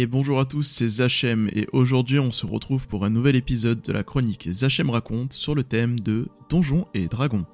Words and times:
Et 0.00 0.06
bonjour 0.06 0.38
à 0.38 0.44
tous, 0.44 0.62
c'est 0.62 0.86
Zachem 0.86 1.50
et 1.52 1.66
aujourd'hui 1.72 2.20
on 2.20 2.30
se 2.30 2.46
retrouve 2.46 2.86
pour 2.86 3.04
un 3.04 3.10
nouvel 3.10 3.34
épisode 3.34 3.82
de 3.82 3.92
la 3.92 4.04
chronique 4.04 4.48
Zachem 4.48 4.90
raconte 4.90 5.32
sur 5.32 5.56
le 5.56 5.64
thème 5.64 5.98
de 5.98 6.28
Donjons 6.48 6.86
et 6.94 7.08
Dragons. 7.08 7.46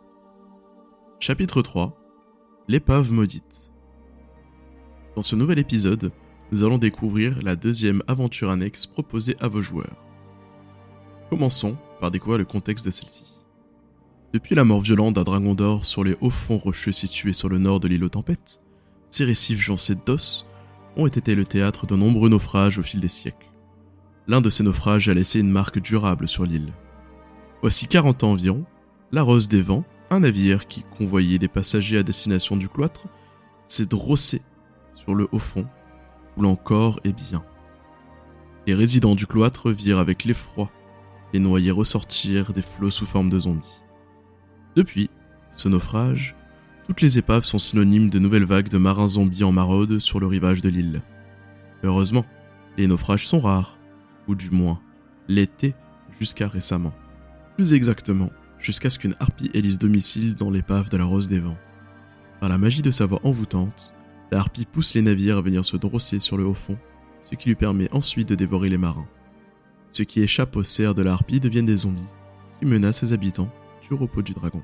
Chapitre 1.21 1.63
3 1.63 1.99
L'épave 2.69 3.13
maudite. 3.13 3.73
Dans 5.17 5.23
ce 5.23 5.37
nouvel 5.37 5.59
épisode, 5.59 6.13
nous 6.53 6.65
allons 6.65 6.77
découvrir 6.77 7.41
la 7.41 7.57
deuxième 7.57 8.03
aventure 8.09 8.51
annexe 8.51 8.85
proposée 8.85 9.37
à 9.41 9.49
vos 9.49 9.63
joueurs. 9.63 9.97
Commençons 11.31 11.79
par 11.99 12.11
découvrir 12.11 12.37
le 12.37 12.45
contexte 12.45 12.85
de 12.85 12.91
celle-ci. 12.91 13.41
Depuis 14.35 14.55
la 14.55 14.65
mort 14.65 14.81
violente 14.81 15.15
d'un 15.15 15.25
dragon 15.25 15.55
d'or 15.55 15.87
sur 15.87 16.05
les 16.05 16.15
hauts 16.21 16.29
fonds 16.29 16.59
rocheux 16.59 16.93
situés 16.93 17.33
sur 17.33 17.49
le 17.49 17.57
nord 17.57 17.81
de 17.81 17.89
l'île 17.89 18.05
aux 18.05 18.11
tempêtes, 18.11 18.61
ces 19.09 19.25
récifs 19.25 19.63
joncés 19.63 19.97
d'os 20.05 20.45
ont 20.97 21.07
été 21.07 21.35
le 21.35 21.45
théâtre 21.45 21.87
de 21.87 21.97
nombreux 21.97 22.29
naufrages 22.29 22.79
au 22.79 22.83
fil 22.83 23.01
des 23.01 23.09
siècles. 23.09 23.51
L'un 24.27 24.41
de 24.41 24.51
ces 24.51 24.63
naufrages 24.63 25.09
a 25.09 25.15
laissé 25.15 25.41
une 25.41 25.51
marque 25.51 25.79
durable 25.79 26.29
sur 26.29 26.45
l'île. 26.45 26.73
Voici 27.61 27.89
40 27.89 28.25
ans 28.25 28.33
environ, 28.33 28.65
la 29.13 29.23
Rose 29.23 29.49
des 29.49 29.63
Vents, 29.63 29.85
un 30.11 30.21
navire 30.21 30.67
qui 30.67 30.85
convoyait 30.97 31.39
des 31.39 31.49
passagers 31.49 31.99
à 31.99 32.03
destination 32.03 32.57
du 32.57 32.69
cloître, 32.69 33.07
s'est 33.69 33.87
drossé 33.87 34.43
sur 34.93 35.15
le 35.15 35.29
haut 35.33 35.39
fond, 35.39 35.67
où 36.37 36.43
l'encore 36.43 37.01
est 37.05 37.13
bien. 37.13 37.45
Les 38.67 38.75
résidents 38.75 39.15
du 39.15 39.27
cloître 39.27 39.71
virent 39.71 39.99
avec 39.99 40.25
l'effroi 40.25 40.71
les 41.35 41.41
noyés 41.41 41.73
ressortir 41.73 42.53
des 42.53 42.63
flots 42.63 42.93
sous 42.93 43.07
forme 43.07 43.29
de 43.29 43.41
zombies. 43.41 43.83
Depuis 44.77 45.11
ce 45.53 45.69
naufrage, 45.69 46.37
toutes 46.87 47.01
les 47.01 47.19
épaves 47.19 47.45
sont 47.45 47.59
synonymes 47.59 48.11
de 48.11 48.19
nouvelles 48.19 48.45
vagues 48.45 48.69
de 48.69 48.79
marins 48.79 49.09
zombies 49.09 49.45
en 49.45 49.53
maraude 49.53 49.99
sur 49.99 50.21
le 50.21 50.27
rivage 50.27 50.61
de 50.61 50.69
l'île. 50.69 51.03
Heureusement, 51.83 52.27
les 52.77 52.87
naufrages 52.87 53.27
sont 53.27 53.41
rares, 53.41 53.79
ou 54.29 54.35
du 54.35 54.51
moins, 54.51 54.81
l'étaient 55.29 55.75
jusqu'à 56.19 56.49
récemment. 56.49 56.93
Plus 57.57 57.73
exactement, 57.73 58.31
jusqu'à 58.59 58.91
ce 58.91 58.99
qu'une 58.99 59.17
harpie 59.21 59.51
élise 59.55 59.79
domicile 59.79 60.35
dans 60.35 60.51
l'épave 60.51 60.91
de 60.91 60.97
la 60.97 61.05
Rose 61.05 61.29
des 61.29 61.41
Vents. 61.41 61.59
Par 62.41 62.49
la 62.49 62.59
magie 62.59 62.83
de 62.83 62.91
sa 62.91 63.07
voix 63.07 63.21
envoûtante, 63.23 63.95
la 64.31 64.41
harpie 64.41 64.67
pousse 64.67 64.95
les 64.95 65.03
navires 65.03 65.39
à 65.39 65.43
venir 65.43 65.65
se 65.65 65.77
drosser 65.77 66.19
sur 66.19 66.37
le 66.37 66.45
haut 66.45 66.55
fond, 66.55 66.77
ce 67.23 67.35
qui 67.35 67.49
lui 67.49 67.55
permet 67.55 67.89
ensuite 67.93 68.29
de 68.29 68.35
dévorer 68.35 68.69
les 68.69 68.79
marins. 68.79 69.07
Ceux 69.91 70.05
qui 70.05 70.21
échappent 70.21 70.57
au 70.57 70.65
cerf 70.65 70.95
de 70.95 71.03
la 71.03 71.13
harpie 71.13 71.41
deviennent 71.41 71.67
des 71.67 71.79
zombies, 71.79 72.03
qui 72.59 72.67
menacent 72.67 73.01
ses 73.01 73.13
habitants 73.13 73.53
du 73.89 73.95
repos 73.95 74.23
du 74.23 74.33
dragon. 74.33 74.63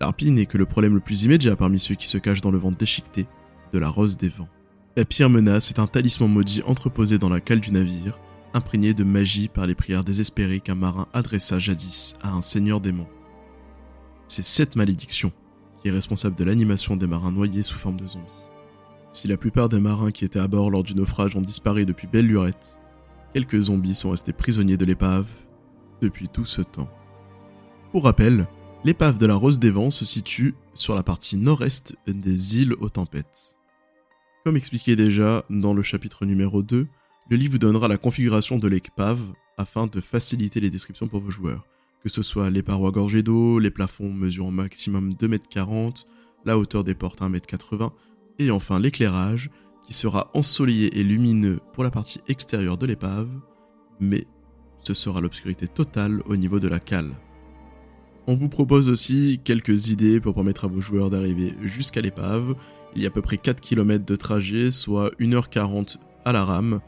L'harpie 0.00 0.30
n'est 0.30 0.46
que 0.46 0.58
le 0.58 0.66
problème 0.66 0.94
le 0.94 1.00
plus 1.00 1.22
immédiat 1.22 1.56
parmi 1.56 1.80
ceux 1.80 1.94
qui 1.94 2.06
se 2.06 2.18
cachent 2.18 2.42
dans 2.42 2.50
le 2.50 2.58
vent 2.58 2.72
déchiqueté 2.72 3.26
de 3.72 3.78
la 3.78 3.88
rose 3.88 4.18
des 4.18 4.28
vents. 4.28 4.48
La 4.96 5.04
pire 5.04 5.30
menace 5.30 5.70
est 5.70 5.78
un 5.78 5.86
talisman 5.86 6.30
maudit 6.30 6.62
entreposé 6.62 7.18
dans 7.18 7.28
la 7.28 7.40
cale 7.40 7.60
du 7.60 7.72
navire, 7.72 8.18
imprégné 8.54 8.94
de 8.94 9.04
magie 9.04 9.48
par 9.48 9.66
les 9.66 9.74
prières 9.74 10.04
désespérées 10.04 10.60
qu'un 10.60 10.74
marin 10.74 11.06
adressa 11.12 11.58
jadis 11.58 12.16
à 12.22 12.32
un 12.32 12.42
seigneur 12.42 12.80
démon. 12.80 13.06
C'est 14.28 14.44
cette 14.44 14.76
malédiction 14.76 15.32
qui 15.80 15.88
est 15.88 15.92
responsable 15.92 16.36
de 16.36 16.44
l'animation 16.44 16.96
des 16.96 17.06
marins 17.06 17.32
noyés 17.32 17.62
sous 17.62 17.78
forme 17.78 18.00
de 18.00 18.06
zombies. 18.06 18.46
Si 19.12 19.28
la 19.28 19.36
plupart 19.36 19.68
des 19.68 19.80
marins 19.80 20.10
qui 20.10 20.24
étaient 20.24 20.38
à 20.38 20.48
bord 20.48 20.70
lors 20.70 20.82
du 20.82 20.94
naufrage 20.94 21.36
ont 21.36 21.42
disparu 21.42 21.86
depuis 21.86 22.06
belle 22.06 22.26
lurette, 22.26 22.80
quelques 23.32 23.60
zombies 23.60 23.94
sont 23.94 24.10
restés 24.10 24.32
prisonniers 24.32 24.76
de 24.76 24.84
l'épave 24.84 25.28
depuis 26.02 26.28
tout 26.28 26.44
ce 26.44 26.62
temps. 26.62 26.90
Pour 27.92 28.04
rappel, 28.04 28.46
L'épave 28.86 29.18
de 29.18 29.26
la 29.26 29.34
Rose 29.34 29.58
des 29.58 29.70
Vents 29.70 29.90
se 29.90 30.04
situe 30.04 30.54
sur 30.74 30.94
la 30.94 31.02
partie 31.02 31.36
nord-est 31.36 31.96
des 32.06 32.60
îles 32.60 32.74
aux 32.74 32.88
tempêtes. 32.88 33.56
Comme 34.44 34.56
expliqué 34.56 34.94
déjà 34.94 35.44
dans 35.50 35.74
le 35.74 35.82
chapitre 35.82 36.24
numéro 36.24 36.62
2, 36.62 36.86
le 37.28 37.36
livre 37.36 37.54
vous 37.54 37.58
donnera 37.58 37.88
la 37.88 37.98
configuration 37.98 38.60
de 38.60 38.68
l'épave 38.68 39.32
afin 39.58 39.88
de 39.88 40.00
faciliter 40.00 40.60
les 40.60 40.70
descriptions 40.70 41.08
pour 41.08 41.18
vos 41.18 41.32
joueurs, 41.32 41.66
que 42.00 42.08
ce 42.08 42.22
soit 42.22 42.48
les 42.48 42.62
parois 42.62 42.92
gorgées 42.92 43.24
d'eau, 43.24 43.58
les 43.58 43.72
plafonds 43.72 44.12
mesurant 44.12 44.52
maximum 44.52 45.14
2,40 45.14 45.86
m, 45.86 45.92
la 46.44 46.56
hauteur 46.56 46.84
des 46.84 46.94
portes 46.94 47.22
1,80 47.22 47.82
m, 47.82 47.90
et 48.38 48.52
enfin 48.52 48.78
l'éclairage, 48.78 49.50
qui 49.84 49.94
sera 49.94 50.30
ensoleillé 50.32 50.96
et 50.96 51.02
lumineux 51.02 51.58
pour 51.72 51.82
la 51.82 51.90
partie 51.90 52.20
extérieure 52.28 52.78
de 52.78 52.86
l'épave, 52.86 53.30
mais 53.98 54.28
ce 54.84 54.94
sera 54.94 55.20
l'obscurité 55.20 55.66
totale 55.66 56.22
au 56.26 56.36
niveau 56.36 56.60
de 56.60 56.68
la 56.68 56.78
cale. 56.78 57.16
On 58.28 58.34
vous 58.34 58.48
propose 58.48 58.88
aussi 58.88 59.40
quelques 59.44 59.88
idées 59.90 60.18
pour 60.18 60.34
permettre 60.34 60.64
à 60.64 60.68
vos 60.68 60.80
joueurs 60.80 61.10
d'arriver 61.10 61.54
jusqu'à 61.62 62.00
l'épave. 62.00 62.56
Il 62.96 63.02
y 63.02 63.04
a 63.04 63.08
à 63.08 63.10
peu 63.12 63.22
près 63.22 63.38
4 63.38 63.60
km 63.60 64.04
de 64.04 64.16
trajet, 64.16 64.72
soit 64.72 65.10
1h40 65.20 65.98
à 66.24 66.32
la 66.32 66.44
rame. 66.44 66.80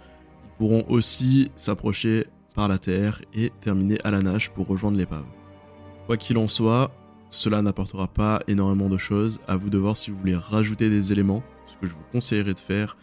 Ils 0.42 0.58
pourront 0.58 0.84
aussi 0.88 1.52
s'approcher 1.54 2.26
par 2.54 2.66
la 2.66 2.78
terre 2.78 3.22
et 3.34 3.52
terminer 3.60 3.98
à 4.02 4.10
la 4.10 4.20
nage 4.20 4.50
pour 4.50 4.66
rejoindre 4.66 4.98
l'épave. 4.98 5.26
Quoi 6.06 6.16
qu'il 6.16 6.38
en 6.38 6.48
soit, 6.48 6.90
cela 7.30 7.62
n'apportera 7.62 8.08
pas 8.08 8.40
énormément 8.48 8.88
de 8.88 8.98
choses. 8.98 9.40
À 9.46 9.54
vous 9.54 9.70
de 9.70 9.78
voir 9.78 9.96
si 9.96 10.10
vous 10.10 10.18
voulez 10.18 10.34
rajouter 10.34 10.90
des 10.90 11.12
éléments, 11.12 11.44
ce 11.68 11.76
que 11.76 11.86
je 11.86 11.92
vous 11.92 12.04
conseillerais 12.10 12.54
de 12.54 12.58
faire 12.58 12.96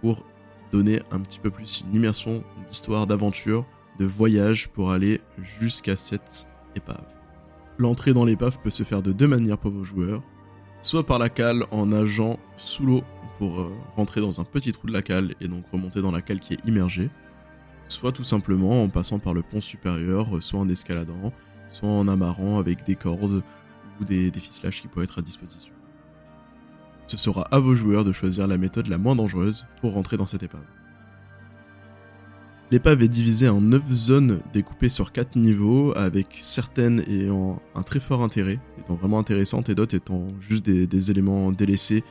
pour 0.00 0.24
donner 0.70 1.00
un 1.10 1.18
petit 1.18 1.40
peu 1.40 1.50
plus 1.50 1.82
une 1.88 1.96
immersion 1.96 2.44
d'histoire, 2.68 3.08
d'aventure, 3.08 3.66
de 3.98 4.04
voyage 4.04 4.68
pour 4.68 4.92
aller 4.92 5.20
jusqu'à 5.58 5.96
cette 5.96 6.46
épave. 6.76 7.21
L'entrée 7.82 8.14
dans 8.14 8.24
l'épave 8.24 8.60
peut 8.60 8.70
se 8.70 8.84
faire 8.84 9.02
de 9.02 9.10
deux 9.10 9.26
manières 9.26 9.58
pour 9.58 9.72
vos 9.72 9.82
joueurs, 9.82 10.22
soit 10.80 11.04
par 11.04 11.18
la 11.18 11.28
cale 11.28 11.64
en 11.72 11.86
nageant 11.86 12.38
sous 12.56 12.86
l'eau 12.86 13.02
pour 13.38 13.60
euh, 13.60 13.72
rentrer 13.96 14.20
dans 14.20 14.40
un 14.40 14.44
petit 14.44 14.70
trou 14.70 14.86
de 14.86 14.92
la 14.92 15.02
cale 15.02 15.34
et 15.40 15.48
donc 15.48 15.64
remonter 15.72 16.00
dans 16.00 16.12
la 16.12 16.22
cale 16.22 16.38
qui 16.38 16.52
est 16.52 16.64
immergée, 16.64 17.10
soit 17.88 18.12
tout 18.12 18.22
simplement 18.22 18.84
en 18.84 18.88
passant 18.88 19.18
par 19.18 19.34
le 19.34 19.42
pont 19.42 19.60
supérieur, 19.60 20.36
euh, 20.36 20.40
soit 20.40 20.60
en 20.60 20.68
escaladant, 20.68 21.32
soit 21.66 21.88
en 21.88 22.06
amarrant 22.06 22.60
avec 22.60 22.86
des 22.86 22.94
cordes 22.94 23.42
ou 24.00 24.04
des, 24.04 24.30
des 24.30 24.40
ficelages 24.40 24.80
qui 24.80 24.86
peuvent 24.86 25.02
être 25.02 25.18
à 25.18 25.22
disposition. 25.22 25.74
Ce 27.08 27.16
sera 27.16 27.48
à 27.50 27.58
vos 27.58 27.74
joueurs 27.74 28.04
de 28.04 28.12
choisir 28.12 28.46
la 28.46 28.58
méthode 28.58 28.86
la 28.86 28.96
moins 28.96 29.16
dangereuse 29.16 29.66
pour 29.80 29.94
rentrer 29.94 30.16
dans 30.16 30.26
cette 30.26 30.44
épave. 30.44 30.62
L'épave 32.72 33.02
est 33.02 33.08
divisée 33.08 33.50
en 33.50 33.60
9 33.60 33.90
zones 33.90 34.40
découpées 34.54 34.88
sur 34.88 35.12
4 35.12 35.36
niveaux, 35.36 35.92
avec 35.94 36.38
certaines 36.40 37.00
ayant 37.00 37.60
un 37.74 37.82
très 37.82 38.00
fort 38.00 38.22
intérêt, 38.22 38.60
étant 38.78 38.94
vraiment 38.94 39.18
intéressantes, 39.18 39.68
et 39.68 39.74
d'autres 39.74 39.94
étant 39.94 40.26
juste 40.40 40.64
des, 40.64 41.10
éléments 41.10 41.52
délaissés 41.52 42.02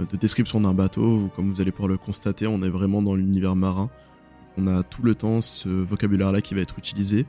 euh, 0.00 0.04
de 0.04 0.16
description 0.16 0.60
d'un 0.60 0.74
bateau, 0.74 1.28
comme 1.34 1.48
vous 1.48 1.60
allez 1.60 1.72
pouvoir 1.72 1.88
le 1.88 1.98
constater, 1.98 2.46
on 2.46 2.62
est 2.62 2.68
vraiment 2.68 3.02
dans 3.02 3.16
l'univers 3.16 3.56
marin. 3.56 3.90
On 4.56 4.68
a 4.68 4.84
tout 4.84 5.02
le 5.02 5.16
temps 5.16 5.40
ce 5.40 5.68
vocabulaire-là 5.68 6.40
qui 6.40 6.54
va 6.54 6.60
être 6.60 6.78
utilisé, 6.78 7.26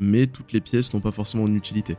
mais 0.00 0.26
toutes 0.26 0.54
les 0.54 0.62
pièces 0.62 0.94
n'ont 0.94 1.00
pas 1.00 1.12
forcément 1.12 1.46
une 1.46 1.56
utilité. 1.56 1.98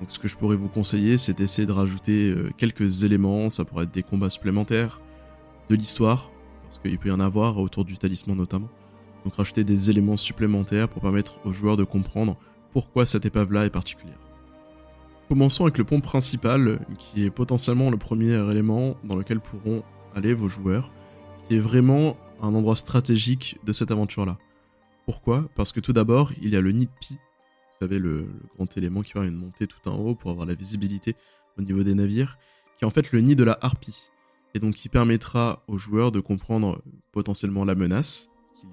Donc 0.00 0.10
ce 0.10 0.18
que 0.18 0.26
je 0.26 0.38
pourrais 0.38 0.56
vous 0.56 0.68
conseiller, 0.68 1.18
c'est 1.18 1.36
d'essayer 1.36 1.66
de 1.66 1.72
rajouter 1.72 2.30
euh, 2.30 2.48
quelques 2.56 3.02
éléments, 3.02 3.50
ça 3.50 3.66
pourrait 3.66 3.84
être 3.84 3.92
des 3.92 4.04
combats 4.04 4.30
supplémentaires, 4.30 5.02
de 5.68 5.74
l'histoire, 5.74 6.30
parce 6.62 6.78
qu'il 6.78 6.98
peut 6.98 7.10
y 7.10 7.12
en 7.12 7.20
avoir 7.20 7.58
autour 7.58 7.84
du 7.84 7.98
talisman 7.98 8.38
notamment 8.38 8.70
donc 9.24 9.34
rajouter 9.34 9.64
des 9.64 9.90
éléments 9.90 10.16
supplémentaires 10.16 10.88
pour 10.88 11.02
permettre 11.02 11.40
aux 11.46 11.52
joueurs 11.52 11.76
de 11.76 11.84
comprendre 11.84 12.36
pourquoi 12.70 13.06
cette 13.06 13.24
épave-là 13.24 13.64
est 13.66 13.70
particulière. 13.70 14.18
Commençons 15.28 15.64
avec 15.64 15.78
le 15.78 15.84
pont 15.84 16.00
principal, 16.00 16.80
qui 16.98 17.24
est 17.24 17.30
potentiellement 17.30 17.90
le 17.90 17.96
premier 17.96 18.34
élément 18.50 18.96
dans 19.04 19.16
lequel 19.16 19.40
pourront 19.40 19.82
aller 20.14 20.34
vos 20.34 20.48
joueurs, 20.48 20.90
qui 21.48 21.56
est 21.56 21.60
vraiment 21.60 22.16
un 22.40 22.54
endroit 22.54 22.76
stratégique 22.76 23.58
de 23.64 23.72
cette 23.72 23.90
aventure-là. 23.90 24.36
Pourquoi? 25.06 25.48
Parce 25.54 25.72
que 25.72 25.80
tout 25.80 25.92
d'abord, 25.92 26.32
il 26.42 26.50
y 26.50 26.56
a 26.56 26.60
le 26.60 26.72
nid 26.72 26.86
de 26.86 26.90
Pi, 27.00 27.14
vous 27.14 27.86
savez, 27.86 27.98
le, 27.98 28.28
grand 28.54 28.76
élément 28.76 29.02
qui 29.02 29.12
permet 29.12 29.30
de 29.30 29.36
monter 29.36 29.66
tout 29.66 29.88
en 29.88 29.96
haut 29.96 30.14
pour 30.14 30.30
avoir 30.30 30.46
la 30.46 30.54
visibilité 30.54 31.16
au 31.58 31.62
niveau 31.62 31.82
des 31.82 31.94
navires, 31.94 32.38
qui 32.76 32.84
est 32.84 32.86
en 32.86 32.90
fait 32.90 33.12
le 33.12 33.20
nid 33.20 33.36
de 33.36 33.44
la 33.44 33.58
harpie, 33.60 34.10
et 34.54 34.60
donc 34.60 34.74
qui 34.74 34.88
permettra 34.88 35.62
aux 35.68 35.78
joueurs 35.78 36.12
de 36.12 36.20
comprendre 36.20 36.82
potentiellement 37.12 37.64
la 37.64 37.74
menace, 37.74 38.28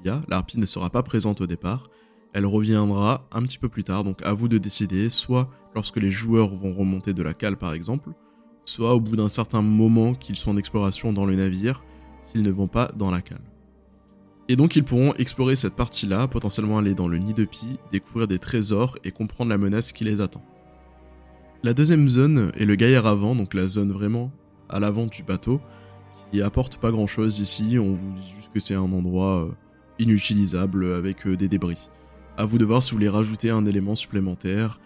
y 0.06 0.10
a, 0.10 0.22
la 0.28 0.38
harpie 0.38 0.60
ne 0.60 0.66
sera 0.66 0.90
pas 0.90 1.04
présente 1.04 1.42
au 1.42 1.48
départ, 1.48 1.90
elle 2.34 2.46
reviendra 2.46 3.28
un 3.32 3.42
petit 3.44 3.58
peu 3.58 3.70
plus 3.70 3.84
tard, 3.84 4.04
donc 4.04 4.22
à 4.24 4.34
vous 4.34 4.48
de 4.48 4.58
décider, 4.58 5.10
soit 5.10 5.50
lorsque 5.76 5.98
les 5.98 6.12
joueurs 6.12 6.54
vont 6.54 6.74
remonter 6.74 7.14
de 7.14 7.24
la 7.24 7.34
cale 7.34 7.58
par 7.58 7.74
exemple, 7.74 8.12
soit 8.64 8.94
au 8.94 9.00
bout 9.00 9.16
d'un 9.16 9.30
certain 9.30 9.62
moment 9.62 10.14
qu'ils 10.14 10.36
sont 10.36 10.52
en 10.52 10.58
exploration 10.58 11.14
dans 11.14 11.26
le 11.26 11.36
navire, 11.36 11.84
s'ils 12.22 12.42
ne 12.42 12.52
vont 12.52 12.68
pas 12.68 12.92
dans 12.96 13.12
la 13.12 13.22
cale. 13.22 13.42
Et 14.48 14.56
donc 14.56 14.76
ils 14.76 14.84
pourront 14.84 15.14
explorer 15.16 15.56
cette 15.56 15.76
partie-là, 15.76 16.28
potentiellement 16.28 16.78
aller 16.78 16.96
dans 16.96 17.08
le 17.08 17.18
nid 17.18 17.34
de 17.34 17.46
Pi, 17.46 17.78
découvrir 17.92 18.28
des 18.28 18.40
trésors 18.40 18.98
et 19.04 19.12
comprendre 19.12 19.50
la 19.50 19.58
menace 19.58 19.92
qui 19.92 20.04
les 20.04 20.22
attend. 20.22 20.44
La 21.64 21.74
deuxième 21.74 22.10
zone 22.10 22.52
est 22.58 22.66
le 22.66 22.76
gaillard 22.76 23.06
avant, 23.06 23.36
donc 23.36 23.54
la 23.54 23.68
zone 23.68 23.92
vraiment 23.92 24.32
à 24.68 24.80
l'avant 24.80 25.06
du 25.06 25.24
bateau, 25.24 25.62
qui 26.32 26.42
apporte 26.42 26.78
pas 26.78 26.92
grand 26.92 27.08
chose 27.08 27.40
ici, 27.40 27.78
on 27.78 27.94
vous 27.94 28.14
dit 28.14 28.32
juste 28.36 28.52
que 28.54 28.60
c'est 28.60 28.74
un 28.74 28.92
endroit 28.92 29.50
euh, 30.02 30.04
inutilisable 30.04 30.94
avec 30.94 31.26
euh, 31.28 31.36
des 31.36 31.48
débris. 31.48 31.90
À 32.38 32.46
vous 32.46 32.58
de 32.58 32.66
voir 32.66 32.82
si 32.82 32.92
vous 32.92 32.98
voulez 32.98 33.10
rajouter 33.10 33.50
un 33.50 33.66
élément 33.66 33.96
supplémentaire, 33.96 34.80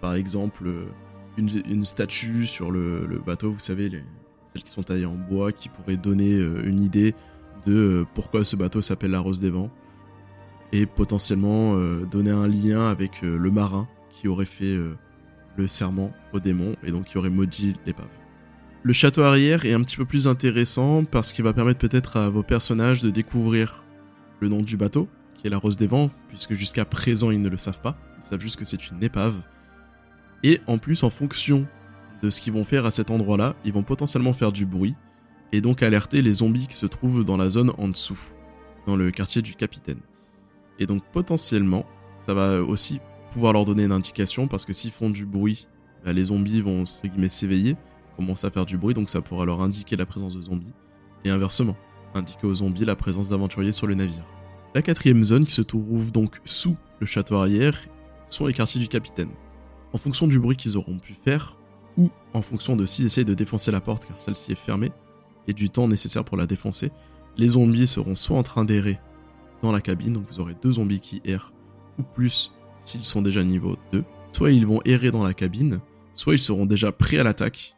par 0.00 0.14
exemple 0.14 0.66
euh, 0.66 0.84
une, 1.36 1.84
statue 1.84 2.46
sur 2.46 2.70
le, 2.70 3.20
bateau, 3.24 3.50
vous 3.50 3.58
savez, 3.58 3.88
les, 3.88 4.02
celles 4.52 4.62
qui 4.62 4.70
sont 4.70 4.82
taillées 4.82 5.06
en 5.06 5.14
bois, 5.14 5.52
qui 5.52 5.68
pourrait 5.68 5.96
donner 5.96 6.34
euh, 6.34 6.62
une 6.64 6.82
idée 6.82 7.14
de 7.66 8.04
pourquoi 8.14 8.44
ce 8.44 8.56
bateau 8.56 8.82
s'appelle 8.82 9.12
la 9.12 9.20
Rose 9.20 9.40
des 9.40 9.50
Vents, 9.50 9.70
et 10.72 10.86
potentiellement 10.86 11.76
donner 12.10 12.30
un 12.30 12.48
lien 12.48 12.88
avec 12.88 13.20
le 13.20 13.50
marin 13.50 13.86
qui 14.10 14.26
aurait 14.26 14.46
fait 14.46 14.74
le 15.56 15.66
serment 15.66 16.12
au 16.32 16.40
démon, 16.40 16.74
et 16.82 16.90
donc 16.90 17.04
qui 17.04 17.18
aurait 17.18 17.30
maudit 17.30 17.76
l'épave. 17.86 18.08
Le 18.84 18.92
château 18.92 19.22
arrière 19.22 19.64
est 19.64 19.74
un 19.74 19.82
petit 19.82 19.96
peu 19.96 20.04
plus 20.04 20.26
intéressant 20.26 21.04
parce 21.04 21.32
qu'il 21.32 21.44
va 21.44 21.52
permettre 21.52 21.78
peut-être 21.78 22.16
à 22.16 22.28
vos 22.30 22.42
personnages 22.42 23.00
de 23.00 23.10
découvrir 23.10 23.81
le 24.42 24.48
nom 24.48 24.60
du 24.60 24.76
bateau, 24.76 25.08
qui 25.36 25.46
est 25.46 25.50
la 25.50 25.56
Rose 25.56 25.76
des 25.78 25.86
Vents, 25.86 26.10
puisque 26.28 26.52
jusqu'à 26.54 26.84
présent 26.84 27.30
ils 27.30 27.40
ne 27.40 27.48
le 27.48 27.56
savent 27.56 27.80
pas, 27.80 27.96
ils 28.18 28.26
savent 28.26 28.40
juste 28.40 28.56
que 28.56 28.64
c'est 28.64 28.90
une 28.90 29.02
épave. 29.02 29.36
Et 30.42 30.60
en 30.66 30.78
plus, 30.78 31.02
en 31.04 31.10
fonction 31.10 31.66
de 32.22 32.28
ce 32.28 32.40
qu'ils 32.40 32.52
vont 32.52 32.64
faire 32.64 32.84
à 32.84 32.90
cet 32.90 33.10
endroit-là, 33.10 33.54
ils 33.64 33.72
vont 33.72 33.82
potentiellement 33.82 34.32
faire 34.32 34.52
du 34.52 34.66
bruit, 34.66 34.94
et 35.52 35.60
donc 35.60 35.82
alerter 35.82 36.22
les 36.22 36.34
zombies 36.34 36.66
qui 36.66 36.76
se 36.76 36.86
trouvent 36.86 37.24
dans 37.24 37.36
la 37.36 37.50
zone 37.50 37.72
en 37.78 37.88
dessous, 37.88 38.18
dans 38.86 38.96
le 38.96 39.10
quartier 39.10 39.42
du 39.42 39.54
capitaine. 39.54 40.00
Et 40.78 40.86
donc 40.86 41.02
potentiellement, 41.12 41.86
ça 42.18 42.34
va 42.34 42.62
aussi 42.62 43.00
pouvoir 43.32 43.52
leur 43.52 43.64
donner 43.64 43.84
une 43.84 43.92
indication, 43.92 44.48
parce 44.48 44.64
que 44.64 44.72
s'ils 44.72 44.90
font 44.90 45.10
du 45.10 45.24
bruit, 45.24 45.68
bah, 46.04 46.12
les 46.12 46.24
zombies 46.24 46.60
vont 46.60 46.84
s'éveiller, 46.86 47.76
commencer 48.16 48.46
à 48.46 48.50
faire 48.50 48.66
du 48.66 48.76
bruit, 48.76 48.94
donc 48.94 49.08
ça 49.08 49.20
pourra 49.20 49.44
leur 49.44 49.62
indiquer 49.62 49.96
la 49.96 50.06
présence 50.06 50.34
de 50.34 50.42
zombies, 50.42 50.72
et 51.24 51.30
inversement, 51.30 51.76
indiquer 52.14 52.46
aux 52.46 52.54
zombies 52.56 52.84
la 52.84 52.96
présence 52.96 53.28
d'aventuriers 53.28 53.72
sur 53.72 53.86
le 53.86 53.94
navire. 53.94 54.24
La 54.74 54.82
quatrième 54.82 55.24
zone, 55.24 55.44
qui 55.44 55.54
se 55.54 55.62
trouve 55.62 56.12
donc 56.12 56.40
sous 56.44 56.76
le 57.00 57.06
château 57.06 57.36
arrière, 57.36 57.78
sont 58.26 58.46
les 58.46 58.54
quartiers 58.54 58.80
du 58.80 58.88
capitaine. 58.88 59.30
En 59.92 59.98
fonction 59.98 60.26
du 60.26 60.38
bruit 60.38 60.56
qu'ils 60.56 60.78
auront 60.78 60.98
pu 60.98 61.12
faire, 61.12 61.58
ou 61.96 62.10
en 62.32 62.40
fonction 62.40 62.76
de 62.76 62.86
s'ils 62.86 63.06
essayent 63.06 63.24
de 63.24 63.34
défoncer 63.34 63.70
la 63.70 63.80
porte 63.80 64.06
car 64.06 64.18
celle-ci 64.18 64.52
est 64.52 64.56
fermée, 64.56 64.92
et 65.46 65.52
du 65.52 65.68
temps 65.68 65.88
nécessaire 65.88 66.24
pour 66.24 66.36
la 66.36 66.46
défoncer, 66.46 66.90
les 67.36 67.48
zombies 67.48 67.86
seront 67.86 68.14
soit 68.14 68.38
en 68.38 68.42
train 68.42 68.64
d'errer 68.64 68.98
dans 69.62 69.72
la 69.72 69.80
cabine, 69.80 70.14
donc 70.14 70.26
vous 70.30 70.40
aurez 70.40 70.56
deux 70.62 70.72
zombies 70.72 71.00
qui 71.00 71.20
errent, 71.24 71.52
ou 71.98 72.02
plus 72.02 72.52
s'ils 72.78 73.04
sont 73.04 73.22
déjà 73.22 73.44
niveau 73.44 73.76
2, 73.92 74.04
soit 74.32 74.52
ils 74.52 74.66
vont 74.66 74.80
errer 74.84 75.10
dans 75.10 75.22
la 75.22 75.34
cabine, 75.34 75.80
soit 76.14 76.34
ils 76.34 76.38
seront 76.38 76.66
déjà 76.66 76.92
prêts 76.92 77.18
à 77.18 77.24
l'attaque 77.24 77.76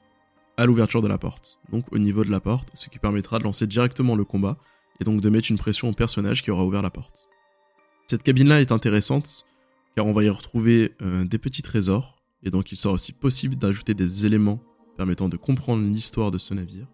à 0.57 0.67
l'ouverture 0.67 1.03
de 1.03 1.09
la 1.09 1.19
porte, 1.19 1.59
donc 1.73 1.85
au 1.93 1.99
niveau 1.99 2.25
de 2.25 2.31
la 2.31 2.41
porte, 2.41 2.69
ce 2.75 2.89
qui 2.89 2.99
permettra 2.99 3.39
de 3.39 3.45
lancer 3.45 3.67
directement 3.67 4.15
le 4.15 4.25
combat 4.25 4.57
et 5.01 5.05
donc 5.05 5.21
de 5.21 5.31
mettre 5.31 5.51
une 5.51 5.59
pression 5.59 5.89
au 5.89 5.93
personnage 5.93 6.43
qui 6.43 6.51
aura 6.51 6.65
ouvert 6.65 6.83
la 6.83 6.91
porte. 6.91 7.29
Cette 8.07 8.23
cabine-là 8.23 8.61
est 8.61 8.73
intéressante 8.73 9.47
car 9.97 10.07
on 10.07 10.13
va 10.13 10.25
y 10.25 10.29
retrouver 10.29 10.93
euh, 11.03 11.25
des 11.25 11.39
petits 11.39 11.63
trésors, 11.63 12.23
et 12.43 12.51
donc 12.51 12.73
il 12.73 12.77
sera 12.77 12.95
aussi 12.95 13.13
possible 13.13 13.57
d'ajouter 13.57 13.95
des 13.95 14.27
éléments 14.27 14.61
permettant 14.97 15.29
de 15.29 15.37
comprendre 15.37 15.83
l'histoire 15.83 16.31
de 16.31 16.39
ce 16.39 16.55
navire, 16.55 16.87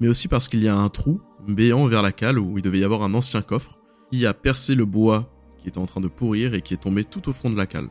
mais 0.00 0.08
aussi 0.08 0.28
parce 0.28 0.48
qu'il 0.48 0.62
y 0.62 0.68
a 0.68 0.76
un 0.76 0.88
trou 0.88 1.20
béant 1.46 1.86
vers 1.86 2.02
la 2.02 2.12
cale 2.12 2.38
où 2.38 2.58
il 2.58 2.62
devait 2.62 2.80
y 2.80 2.84
avoir 2.84 3.02
un 3.02 3.14
ancien 3.14 3.42
coffre 3.42 3.78
qui 4.10 4.26
a 4.26 4.34
percé 4.34 4.74
le 4.74 4.84
bois 4.84 5.30
qui 5.58 5.68
était 5.68 5.78
en 5.78 5.86
train 5.86 6.00
de 6.00 6.08
pourrir 6.08 6.54
et 6.54 6.62
qui 6.62 6.74
est 6.74 6.82
tombé 6.82 7.04
tout 7.04 7.28
au 7.28 7.32
fond 7.32 7.48
de 7.48 7.56
la 7.56 7.66
cale. 7.66 7.88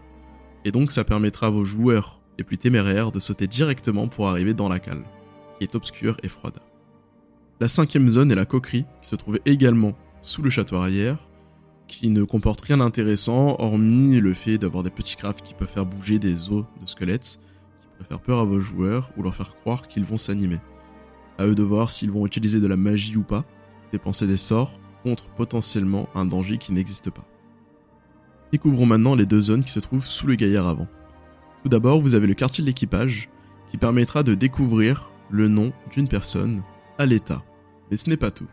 Et 0.65 0.71
donc 0.71 0.91
ça 0.91 1.03
permettra 1.03 1.47
à 1.47 1.49
vos 1.49 1.65
joueurs 1.65 2.20
les 2.41 2.43
plus 2.43 2.57
téméraires 2.57 3.11
de 3.11 3.19
sauter 3.19 3.45
directement 3.45 4.07
pour 4.07 4.27
arriver 4.27 4.55
dans 4.55 4.67
la 4.67 4.79
cale, 4.79 5.03
qui 5.57 5.63
est 5.63 5.75
obscure 5.75 6.17
et 6.23 6.27
froide. 6.27 6.57
La 7.59 7.67
cinquième 7.67 8.09
zone 8.09 8.31
est 8.31 8.35
la 8.35 8.45
coquerie, 8.45 8.85
qui 9.03 9.09
se 9.09 9.15
trouve 9.15 9.39
également 9.45 9.93
sous 10.23 10.41
le 10.41 10.49
château 10.49 10.77
arrière, 10.77 11.19
qui 11.87 12.09
ne 12.09 12.23
comporte 12.23 12.61
rien 12.61 12.77
d'intéressant, 12.77 13.57
hormis 13.59 14.19
le 14.19 14.33
fait 14.33 14.57
d'avoir 14.57 14.81
des 14.81 14.89
petits 14.89 15.17
crafts 15.17 15.43
qui 15.45 15.53
peuvent 15.53 15.67
faire 15.67 15.85
bouger 15.85 16.17
des 16.17 16.49
os 16.49 16.65
de 16.81 16.87
squelettes, 16.87 17.39
qui 17.79 17.87
pourraient 17.89 18.09
faire 18.09 18.21
peur 18.21 18.39
à 18.39 18.43
vos 18.43 18.59
joueurs 18.59 19.11
ou 19.17 19.21
leur 19.21 19.35
faire 19.35 19.53
croire 19.53 19.87
qu'ils 19.87 20.05
vont 20.05 20.17
s'animer. 20.17 20.57
À 21.37 21.45
eux 21.45 21.53
de 21.53 21.61
voir 21.61 21.91
s'ils 21.91 22.09
vont 22.09 22.25
utiliser 22.25 22.59
de 22.59 22.65
la 22.65 22.75
magie 22.75 23.17
ou 23.17 23.23
pas, 23.23 23.45
dépenser 23.91 24.25
des 24.25 24.37
sorts 24.37 24.73
contre 25.03 25.29
potentiellement 25.29 26.09
un 26.15 26.25
danger 26.25 26.57
qui 26.57 26.73
n'existe 26.73 27.11
pas. 27.11 27.27
Découvrons 28.51 28.87
maintenant 28.87 29.13
les 29.13 29.27
deux 29.27 29.41
zones 29.41 29.63
qui 29.63 29.71
se 29.71 29.79
trouvent 29.79 30.07
sous 30.07 30.25
le 30.25 30.33
gaillard 30.33 30.67
avant. 30.67 30.87
Tout 31.63 31.69
d'abord, 31.69 32.01
vous 32.01 32.15
avez 32.15 32.27
le 32.27 32.33
quartier 32.33 32.63
de 32.63 32.67
l'équipage, 32.67 33.29
qui 33.69 33.77
permettra 33.77 34.23
de 34.23 34.35
découvrir 34.35 35.11
le 35.29 35.47
nom 35.47 35.71
d'une 35.93 36.07
personne 36.07 36.61
à 36.97 37.05
l'état 37.05 37.43
mais 37.91 37.97
ce 37.97 38.09
n'est 38.09 38.17
pas 38.17 38.31
tout, 38.31 38.47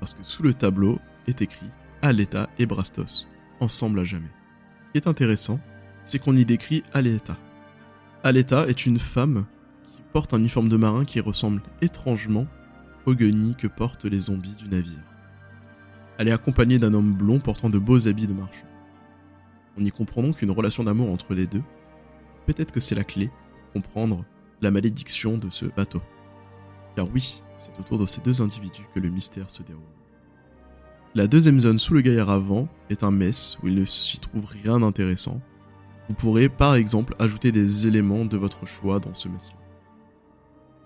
parce 0.00 0.14
que 0.14 0.24
sous 0.24 0.42
le 0.42 0.52
tableau 0.52 0.98
est 1.28 1.40
écrit 1.40 1.68
Aleta 2.02 2.50
et 2.58 2.66
Brastos, 2.66 3.28
ensemble 3.60 4.00
à 4.00 4.04
jamais. 4.04 4.30
Ce 4.88 4.92
qui 4.92 4.98
est 4.98 5.08
intéressant, 5.08 5.60
c'est 6.02 6.18
qu'on 6.18 6.36
y 6.36 6.44
décrit 6.44 6.82
Aleta. 6.92 7.36
Aleta 8.24 8.66
est 8.66 8.84
une 8.84 8.98
femme 8.98 9.46
qui 9.86 10.02
porte 10.12 10.34
un 10.34 10.40
uniforme 10.40 10.68
de 10.68 10.76
marin 10.76 11.04
qui 11.04 11.20
ressemble 11.20 11.62
étrangement 11.80 12.48
aux 13.06 13.14
guenilles 13.14 13.54
que 13.54 13.68
portent 13.68 14.04
les 14.04 14.18
zombies 14.18 14.56
du 14.56 14.68
navire. 14.68 15.04
Elle 16.18 16.28
est 16.28 16.32
accompagnée 16.32 16.80
d'un 16.80 16.92
homme 16.92 17.12
blond 17.12 17.38
portant 17.38 17.70
de 17.70 17.78
beaux 17.78 18.08
habits 18.08 18.26
de 18.26 18.34
marchand. 18.34 18.66
On 19.78 19.84
y 19.84 19.90
comprend 19.92 20.22
donc 20.22 20.42
une 20.42 20.50
relation 20.50 20.82
d'amour 20.82 21.10
entre 21.10 21.32
les 21.32 21.46
deux. 21.46 21.62
Peut-être 22.50 22.72
que 22.72 22.80
c'est 22.80 22.96
la 22.96 23.04
clé 23.04 23.30
pour 23.62 23.74
comprendre 23.74 24.24
la 24.60 24.72
malédiction 24.72 25.38
de 25.38 25.50
ce 25.50 25.66
bateau. 25.66 26.02
Car 26.96 27.06
oui, 27.14 27.44
c'est 27.58 27.70
autour 27.78 27.96
de 27.96 28.06
ces 28.06 28.20
deux 28.22 28.42
individus 28.42 28.88
que 28.92 28.98
le 28.98 29.08
mystère 29.08 29.48
se 29.52 29.62
déroule. 29.62 29.84
La 31.14 31.28
deuxième 31.28 31.60
zone 31.60 31.78
sous 31.78 31.94
le 31.94 32.00
gaillard 32.00 32.30
avant 32.30 32.66
est 32.88 33.04
un 33.04 33.12
mess 33.12 33.56
où 33.62 33.68
il 33.68 33.76
ne 33.76 33.84
s'y 33.84 34.18
trouve 34.18 34.46
rien 34.46 34.80
d'intéressant. 34.80 35.40
Vous 36.08 36.14
pourrez 36.14 36.48
par 36.48 36.74
exemple 36.74 37.14
ajouter 37.20 37.52
des 37.52 37.86
éléments 37.86 38.24
de 38.24 38.36
votre 38.36 38.66
choix 38.66 38.98
dans 38.98 39.14
ce 39.14 39.28
mess. 39.28 39.52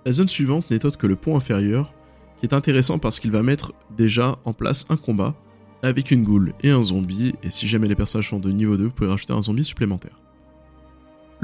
La 0.04 0.12
zone 0.12 0.28
suivante 0.28 0.70
n'est 0.70 0.84
autre 0.84 0.98
que 0.98 1.06
le 1.06 1.16
pont 1.16 1.34
inférieur, 1.34 1.94
qui 2.40 2.44
est 2.44 2.52
intéressant 2.52 2.98
parce 2.98 3.20
qu'il 3.20 3.30
va 3.30 3.42
mettre 3.42 3.72
déjà 3.96 4.38
en 4.44 4.52
place 4.52 4.84
un 4.90 4.98
combat 4.98 5.34
avec 5.82 6.10
une 6.10 6.24
goule 6.24 6.52
et 6.62 6.68
un 6.68 6.82
zombie, 6.82 7.34
et 7.42 7.50
si 7.50 7.66
jamais 7.66 7.88
les 7.88 7.96
personnages 7.96 8.28
sont 8.28 8.38
de 8.38 8.50
niveau 8.50 8.76
2, 8.76 8.84
vous 8.84 8.92
pouvez 8.92 9.08
rajouter 9.08 9.32
un 9.32 9.40
zombie 9.40 9.64
supplémentaire. 9.64 10.23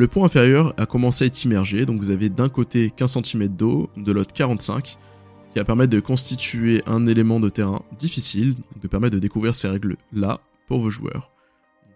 Le 0.00 0.08
pont 0.08 0.25
inférieur 0.25 0.73
a 0.79 0.87
commencé 0.87 1.25
à 1.25 1.26
être 1.26 1.44
immergé, 1.44 1.85
donc 1.85 2.00
vous 2.00 2.08
avez 2.08 2.31
d'un 2.31 2.49
côté 2.49 2.91
15 2.91 3.19
cm 3.23 3.49
d'eau, 3.49 3.91
de 3.99 4.12
l'autre 4.12 4.32
45, 4.32 4.82
qui 4.82 5.58
va 5.58 5.64
permettre 5.67 5.93
de 5.93 6.00
constituer 6.00 6.82
un 6.87 7.06
élément 7.06 7.38
de 7.38 7.50
terrain 7.50 7.82
difficile, 7.99 8.55
de 8.81 8.88
permettre 8.88 9.17
de 9.17 9.20
découvrir 9.20 9.55
ces 9.55 9.69
règles-là 9.69 10.41
pour 10.69 10.79
vos 10.79 10.88
joueurs. 10.88 11.31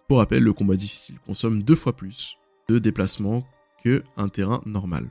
Pour 0.06 0.18
rappel, 0.18 0.42
le 0.42 0.52
combat 0.52 0.76
difficile 0.76 1.16
consomme 1.24 1.62
deux 1.62 1.74
fois 1.74 1.96
plus 1.96 2.36
de 2.68 2.78
déplacement 2.78 3.46
que 3.82 4.02
un 4.18 4.28
terrain 4.28 4.60
normal. 4.66 5.08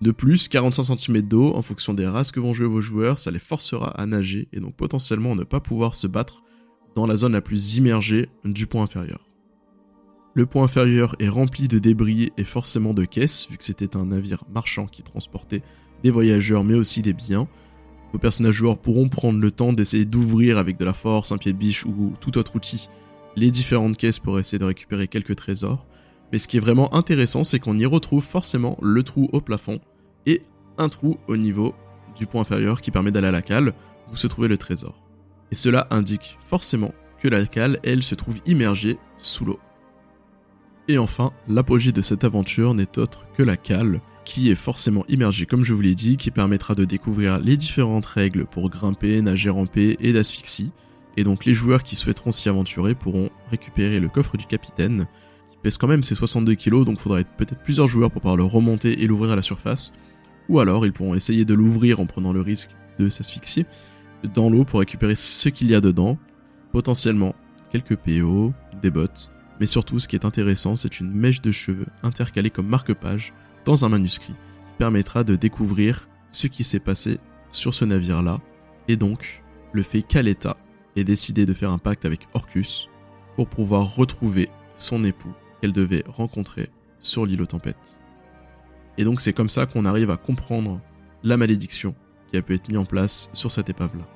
De 0.00 0.12
plus, 0.12 0.46
45 0.46 1.00
cm 1.00 1.22
d'eau, 1.22 1.56
en 1.56 1.62
fonction 1.62 1.92
des 1.92 2.06
races 2.06 2.30
que 2.30 2.38
vont 2.38 2.54
jouer 2.54 2.68
vos 2.68 2.80
joueurs, 2.80 3.18
ça 3.18 3.32
les 3.32 3.40
forcera 3.40 4.00
à 4.00 4.06
nager 4.06 4.46
et 4.52 4.60
donc 4.60 4.76
potentiellement 4.76 5.34
ne 5.34 5.42
pas 5.42 5.58
pouvoir 5.58 5.96
se 5.96 6.06
battre 6.06 6.44
dans 6.94 7.08
la 7.08 7.16
zone 7.16 7.32
la 7.32 7.40
plus 7.40 7.78
immergée 7.78 8.28
du 8.44 8.68
point 8.68 8.84
inférieur. 8.84 9.25
Le 10.36 10.44
point 10.44 10.64
inférieur 10.64 11.16
est 11.18 11.30
rempli 11.30 11.66
de 11.66 11.78
débris 11.78 12.30
et 12.36 12.44
forcément 12.44 12.92
de 12.92 13.06
caisses, 13.06 13.48
vu 13.50 13.56
que 13.56 13.64
c'était 13.64 13.96
un 13.96 14.04
navire 14.04 14.44
marchand 14.52 14.86
qui 14.86 15.02
transportait 15.02 15.62
des 16.02 16.10
voyageurs 16.10 16.62
mais 16.62 16.74
aussi 16.74 17.00
des 17.00 17.14
biens. 17.14 17.48
Vos 18.12 18.18
personnages 18.18 18.56
joueurs 18.56 18.76
pourront 18.76 19.08
prendre 19.08 19.40
le 19.40 19.50
temps 19.50 19.72
d'essayer 19.72 20.04
d'ouvrir 20.04 20.58
avec 20.58 20.76
de 20.76 20.84
la 20.84 20.92
force, 20.92 21.32
un 21.32 21.38
pied 21.38 21.54
de 21.54 21.56
biche 21.56 21.86
ou 21.86 22.12
tout 22.20 22.36
autre 22.36 22.54
outil 22.54 22.90
les 23.34 23.50
différentes 23.50 23.96
caisses 23.96 24.18
pour 24.18 24.38
essayer 24.38 24.58
de 24.58 24.66
récupérer 24.66 25.08
quelques 25.08 25.36
trésors. 25.36 25.86
Mais 26.30 26.38
ce 26.38 26.48
qui 26.48 26.58
est 26.58 26.60
vraiment 26.60 26.94
intéressant, 26.94 27.42
c'est 27.42 27.58
qu'on 27.58 27.78
y 27.78 27.86
retrouve 27.86 28.22
forcément 28.22 28.76
le 28.82 29.02
trou 29.02 29.30
au 29.32 29.40
plafond 29.40 29.80
et 30.26 30.42
un 30.76 30.90
trou 30.90 31.16
au 31.28 31.38
niveau 31.38 31.74
du 32.14 32.26
point 32.26 32.42
inférieur 32.42 32.82
qui 32.82 32.90
permet 32.90 33.10
d'aller 33.10 33.28
à 33.28 33.32
la 33.32 33.40
cale 33.40 33.72
où 34.12 34.16
se 34.16 34.26
trouvait 34.26 34.48
le 34.48 34.58
trésor. 34.58 35.02
Et 35.50 35.54
cela 35.54 35.86
indique 35.90 36.36
forcément 36.40 36.92
que 37.22 37.28
la 37.28 37.46
cale, 37.46 37.80
elle, 37.84 38.02
se 38.02 38.14
trouve 38.14 38.36
immergée 38.44 38.98
sous 39.16 39.46
l'eau. 39.46 39.58
Et 40.88 40.98
enfin, 40.98 41.32
l'apogée 41.48 41.92
de 41.92 42.02
cette 42.02 42.24
aventure 42.24 42.74
n'est 42.74 42.98
autre 42.98 43.26
que 43.36 43.42
la 43.42 43.56
cale, 43.56 44.00
qui 44.24 44.50
est 44.50 44.56
forcément 44.56 45.04
immergé 45.08 45.46
comme 45.46 45.64
je 45.64 45.74
vous 45.74 45.82
l'ai 45.82 45.94
dit, 45.94 46.16
qui 46.16 46.30
permettra 46.30 46.74
de 46.74 46.84
découvrir 46.84 47.38
les 47.38 47.56
différentes 47.56 48.06
règles 48.06 48.46
pour 48.46 48.70
grimper, 48.70 49.20
nager, 49.20 49.50
ramper 49.50 49.96
et 50.00 50.12
d'asphyxie. 50.12 50.70
Et 51.16 51.24
donc 51.24 51.44
les 51.44 51.54
joueurs 51.54 51.82
qui 51.82 51.96
souhaiteront 51.96 52.32
s'y 52.32 52.48
aventurer 52.48 52.94
pourront 52.94 53.30
récupérer 53.50 53.98
le 53.98 54.08
coffre 54.08 54.36
du 54.36 54.46
capitaine, 54.46 55.06
qui 55.50 55.56
pèse 55.62 55.76
quand 55.76 55.88
même 55.88 56.04
ses 56.04 56.14
62 56.14 56.54
kg, 56.54 56.84
donc 56.84 56.98
il 56.98 57.00
faudra 57.00 57.20
être 57.20 57.34
peut-être 57.36 57.62
plusieurs 57.62 57.88
joueurs 57.88 58.10
pour 58.10 58.22
pouvoir 58.22 58.36
le 58.36 58.44
remonter 58.44 59.02
et 59.02 59.06
l'ouvrir 59.06 59.32
à 59.32 59.36
la 59.36 59.42
surface. 59.42 59.92
Ou 60.48 60.60
alors 60.60 60.86
ils 60.86 60.92
pourront 60.92 61.14
essayer 61.14 61.44
de 61.44 61.54
l'ouvrir 61.54 61.98
en 61.98 62.06
prenant 62.06 62.32
le 62.32 62.40
risque 62.40 62.70
de 62.98 63.08
s'asphyxier 63.08 63.66
dans 64.34 64.50
l'eau 64.50 64.64
pour 64.64 64.80
récupérer 64.80 65.14
ce 65.14 65.48
qu'il 65.48 65.70
y 65.70 65.74
a 65.74 65.80
dedans, 65.80 66.18
potentiellement 66.72 67.34
quelques 67.70 67.96
PO, 67.96 68.52
des 68.82 68.90
bottes, 68.90 69.30
mais 69.60 69.66
surtout 69.66 69.98
ce 69.98 70.08
qui 70.08 70.16
est 70.16 70.24
intéressant 70.24 70.76
c'est 70.76 71.00
une 71.00 71.12
mèche 71.12 71.42
de 71.42 71.52
cheveux 71.52 71.86
intercalée 72.02 72.50
comme 72.50 72.68
marque-page 72.68 73.32
dans 73.64 73.84
un 73.84 73.88
manuscrit 73.88 74.32
qui 74.32 74.78
permettra 74.78 75.24
de 75.24 75.36
découvrir 75.36 76.08
ce 76.30 76.46
qui 76.46 76.64
s'est 76.64 76.80
passé 76.80 77.18
sur 77.50 77.74
ce 77.74 77.84
navire-là, 77.84 78.38
et 78.88 78.96
donc 78.96 79.42
le 79.72 79.82
fait 79.82 80.02
qu'Aleta 80.02 80.56
ait 80.96 81.04
décidé 81.04 81.46
de 81.46 81.54
faire 81.54 81.70
un 81.70 81.78
pacte 81.78 82.04
avec 82.04 82.28
Orcus 82.34 82.88
pour 83.36 83.48
pouvoir 83.48 83.94
retrouver 83.94 84.48
son 84.76 85.04
époux 85.04 85.32
qu'elle 85.60 85.72
devait 85.72 86.04
rencontrer 86.06 86.70
sur 86.98 87.26
l'île 87.26 87.42
aux 87.42 87.46
tempêtes. 87.46 88.00
Et 88.98 89.04
donc 89.04 89.20
c'est 89.20 89.32
comme 89.32 89.50
ça 89.50 89.66
qu'on 89.66 89.84
arrive 89.84 90.10
à 90.10 90.16
comprendre 90.16 90.80
la 91.22 91.36
malédiction 91.36 91.94
qui 92.30 92.36
a 92.36 92.42
pu 92.42 92.54
être 92.54 92.68
mise 92.68 92.78
en 92.78 92.84
place 92.84 93.30
sur 93.34 93.50
cette 93.50 93.70
épave-là. 93.70 94.06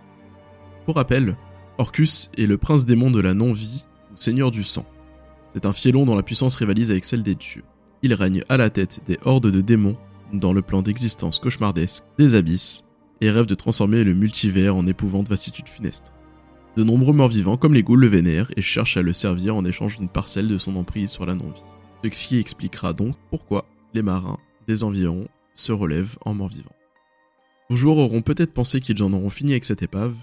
Pour 0.85 0.97
rappel, 0.97 1.37
Orcus 1.79 2.31
est 2.37 2.47
le 2.47 2.59
prince 2.59 2.87
démon 2.87 3.11
de 3.11 3.21
la 3.21 3.35
non-vie, 3.35 3.85
ou 4.13 4.17
seigneur 4.17 4.51
du 4.51 4.65
sang. 4.65 4.85
C'est 5.53 5.67
un 5.67 5.73
fielon 5.73 6.07
dont 6.07 6.15
la 6.15 6.23
puissance 6.23 6.57
rivalise 6.57 6.91
avec 6.91 7.05
celle 7.05 7.23
des 7.23 7.35
dieux. 7.35 7.65
Il 8.03 8.15
règne 8.15 8.43
à 8.49 8.57
la 8.57 8.71
tête 8.71 9.01
des 9.07 9.19
hordes 9.25 9.51
de 9.51 9.61
démons 9.61 9.97
dans 10.33 10.53
le 10.53 10.63
plan 10.63 10.81
d'existence 10.81 11.39
cauchemardesque 11.39 12.05
des 12.19 12.35
abysses 12.35 12.87
et 13.21 13.31
rêve 13.31 13.47
de 13.47 13.55
transformer 13.55 14.05
le 14.05 14.15
multivers 14.15 14.77
en 14.77 14.87
épouvante 14.87 15.29
vastitude 15.29 15.69
funeste. 15.69 16.13
De 16.77 16.85
nombreux 16.85 17.13
morts-vivants 17.13 17.57
comme 17.57 17.75
les 17.75 17.83
ghouls 17.83 18.01
le 18.01 18.07
vénèrent 18.07 18.53
et 18.57 18.63
cherchent 18.63 18.97
à 18.97 19.03
le 19.03 19.13
servir 19.13 19.57
en 19.57 19.65
échange 19.65 19.99
d'une 19.99 20.09
parcelle 20.09 20.49
de 20.49 20.57
son 20.57 20.77
emprise 20.77 21.11
sur 21.11 21.27
la 21.27 21.35
non-vie. 21.35 21.63
Ce 22.05 22.09
qui 22.09 22.39
expliquera 22.39 22.93
donc 22.93 23.17
pourquoi 23.29 23.67
les 23.93 24.03
marins 24.03 24.39
des 24.69 24.85
environs 24.85 25.29
se 25.55 25.73
relèvent 25.73 26.17
en 26.25 26.33
morts-vivants. 26.33 26.71
Vos 27.69 27.77
joueurs 27.77 27.99
auront 27.99 28.23
peut-être 28.23 28.55
pensé 28.55 28.81
qu'ils 28.81 29.03
en 29.03 29.13
auront 29.13 29.31
fini 29.31 29.53
avec 29.53 29.65
cette 29.65 29.83
épave, 29.83 30.15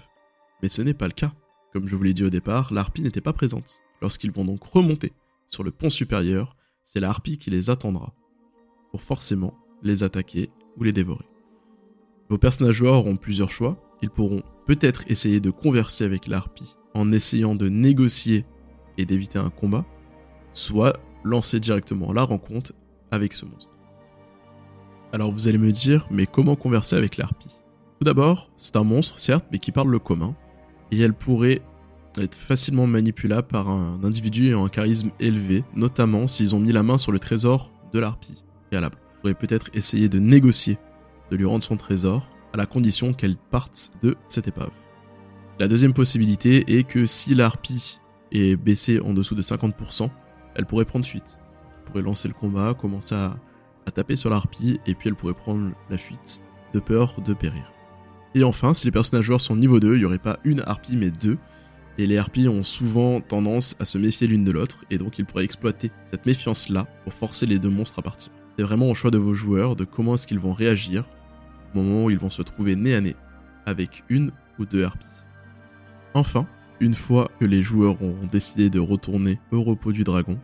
mais 0.62 0.68
ce 0.68 0.82
n'est 0.82 0.94
pas 0.94 1.06
le 1.06 1.12
cas. 1.12 1.32
Comme 1.72 1.86
je 1.86 1.94
vous 1.94 2.02
l'ai 2.02 2.14
dit 2.14 2.24
au 2.24 2.30
départ, 2.30 2.72
la 2.72 2.80
harpie 2.80 3.02
n'était 3.02 3.20
pas 3.20 3.32
présente. 3.32 3.80
Lorsqu'ils 4.00 4.30
vont 4.30 4.44
donc 4.44 4.62
remonter 4.64 5.12
sur 5.46 5.64
le 5.64 5.70
pont 5.70 5.90
supérieur, 5.90 6.56
c'est 6.84 7.00
la 7.00 7.08
harpie 7.08 7.38
qui 7.38 7.50
les 7.50 7.70
attendra, 7.70 8.14
pour 8.90 9.02
forcément 9.02 9.54
les 9.82 10.02
attaquer 10.02 10.48
ou 10.76 10.84
les 10.84 10.92
dévorer. 10.92 11.26
Vos 12.28 12.38
personnages 12.38 12.76
joueurs 12.76 12.94
auront 12.94 13.16
plusieurs 13.16 13.50
choix, 13.50 13.76
ils 14.02 14.10
pourront 14.10 14.42
peut-être 14.66 15.04
essayer 15.08 15.40
de 15.40 15.50
converser 15.50 16.04
avec 16.04 16.26
la 16.26 16.44
en 16.94 17.12
essayant 17.12 17.54
de 17.54 17.68
négocier 17.68 18.44
et 18.96 19.06
d'éviter 19.06 19.38
un 19.38 19.50
combat, 19.50 19.84
soit 20.52 20.94
lancer 21.24 21.60
directement 21.60 22.12
la 22.12 22.22
rencontre 22.22 22.72
avec 23.10 23.32
ce 23.32 23.44
monstre. 23.44 23.76
Alors 25.12 25.32
vous 25.32 25.48
allez 25.48 25.58
me 25.58 25.72
dire, 25.72 26.06
mais 26.10 26.26
comment 26.26 26.56
converser 26.56 26.96
avec 26.96 27.16
l'harpie? 27.16 27.60
Tout 27.98 28.04
d'abord, 28.04 28.50
c'est 28.56 28.76
un 28.76 28.84
monstre, 28.84 29.18
certes, 29.18 29.46
mais 29.50 29.58
qui 29.58 29.72
parle 29.72 29.90
le 29.90 29.98
commun, 29.98 30.36
et 30.90 31.00
elle 31.00 31.14
pourrait 31.14 31.62
être 32.22 32.34
facilement 32.34 32.86
manipulable 32.86 33.46
par 33.46 33.68
un 33.68 34.00
individu 34.02 34.48
ayant 34.48 34.64
un 34.64 34.68
charisme 34.68 35.10
élevé, 35.20 35.64
notamment 35.74 36.26
s'ils 36.26 36.54
ont 36.54 36.60
mis 36.60 36.72
la 36.72 36.82
main 36.82 36.98
sur 36.98 37.12
le 37.12 37.18
trésor 37.18 37.70
de 37.92 37.98
l'harpie 37.98 38.44
préalable. 38.68 38.96
Vous 38.96 39.20
pourrez 39.20 39.34
peut-être 39.34 39.70
essayer 39.74 40.08
de 40.08 40.18
négocier, 40.18 40.78
de 41.30 41.36
lui 41.36 41.44
rendre 41.44 41.64
son 41.64 41.76
trésor, 41.76 42.28
à 42.52 42.56
la 42.56 42.66
condition 42.66 43.12
qu'elle 43.12 43.36
parte 43.36 43.90
de 44.02 44.16
cette 44.28 44.48
épave. 44.48 44.70
La 45.58 45.68
deuxième 45.68 45.92
possibilité 45.92 46.78
est 46.78 46.84
que 46.84 47.04
si 47.04 47.34
l'harpie 47.34 48.00
est 48.32 48.56
baissée 48.56 49.00
en 49.00 49.12
dessous 49.12 49.34
de 49.34 49.42
50%, 49.42 50.08
elle 50.54 50.66
pourrait 50.66 50.84
prendre 50.84 51.04
fuite. 51.04 51.38
Elle 51.78 51.84
pourrait 51.84 52.02
lancer 52.02 52.28
le 52.28 52.34
combat, 52.34 52.74
commencer 52.74 53.14
à, 53.14 53.36
à 53.86 53.90
taper 53.90 54.16
sur 54.16 54.30
l'harpie, 54.30 54.80
et 54.86 54.94
puis 54.94 55.08
elle 55.08 55.16
pourrait 55.16 55.34
prendre 55.34 55.72
la 55.90 55.98
fuite 55.98 56.42
de 56.74 56.80
peur 56.80 57.20
de 57.20 57.34
périr. 57.34 57.72
Et 58.34 58.44
enfin, 58.44 58.74
si 58.74 58.86
les 58.86 58.92
personnages 58.92 59.24
joueurs 59.24 59.40
sont 59.40 59.56
niveau 59.56 59.80
2, 59.80 59.94
il 59.94 59.98
n'y 59.98 60.04
aurait 60.04 60.18
pas 60.18 60.38
une 60.44 60.62
harpie 60.66 60.96
mais 60.96 61.10
deux, 61.10 61.38
et 61.98 62.06
les 62.06 62.16
harpies 62.16 62.48
ont 62.48 62.62
souvent 62.62 63.20
tendance 63.20 63.76
à 63.80 63.84
se 63.84 63.98
méfier 63.98 64.28
l'une 64.28 64.44
de 64.44 64.52
l'autre, 64.52 64.84
et 64.88 64.98
donc 64.98 65.18
ils 65.18 65.24
pourraient 65.24 65.44
exploiter 65.44 65.90
cette 66.06 66.24
méfiance-là 66.24 66.86
pour 67.02 67.12
forcer 67.12 67.44
les 67.44 67.58
deux 67.58 67.68
monstres 67.68 67.98
à 67.98 68.02
partir. 68.02 68.32
C'est 68.56 68.62
vraiment 68.64 68.88
au 68.88 68.94
choix 68.94 69.10
de 69.10 69.18
vos 69.18 69.34
joueurs 69.34 69.76
de 69.76 69.84
comment 69.84 70.14
est-ce 70.14 70.26
qu'ils 70.26 70.38
vont 70.38 70.52
réagir 70.52 71.04
au 71.74 71.82
moment 71.82 72.04
où 72.04 72.10
ils 72.10 72.18
vont 72.18 72.30
se 72.30 72.42
trouver 72.42 72.76
nez 72.76 72.94
à 72.94 73.00
nez 73.00 73.16
avec 73.66 74.04
une 74.08 74.32
ou 74.58 74.64
deux 74.64 74.84
harpies. 74.84 75.06
Enfin, 76.14 76.46
une 76.80 76.94
fois 76.94 77.28
que 77.38 77.44
les 77.44 77.62
joueurs 77.62 78.00
auront 78.02 78.26
décidé 78.32 78.70
de 78.70 78.78
retourner 78.78 79.40
au 79.50 79.62
repos 79.62 79.92
du 79.92 80.04
dragon, 80.04 80.38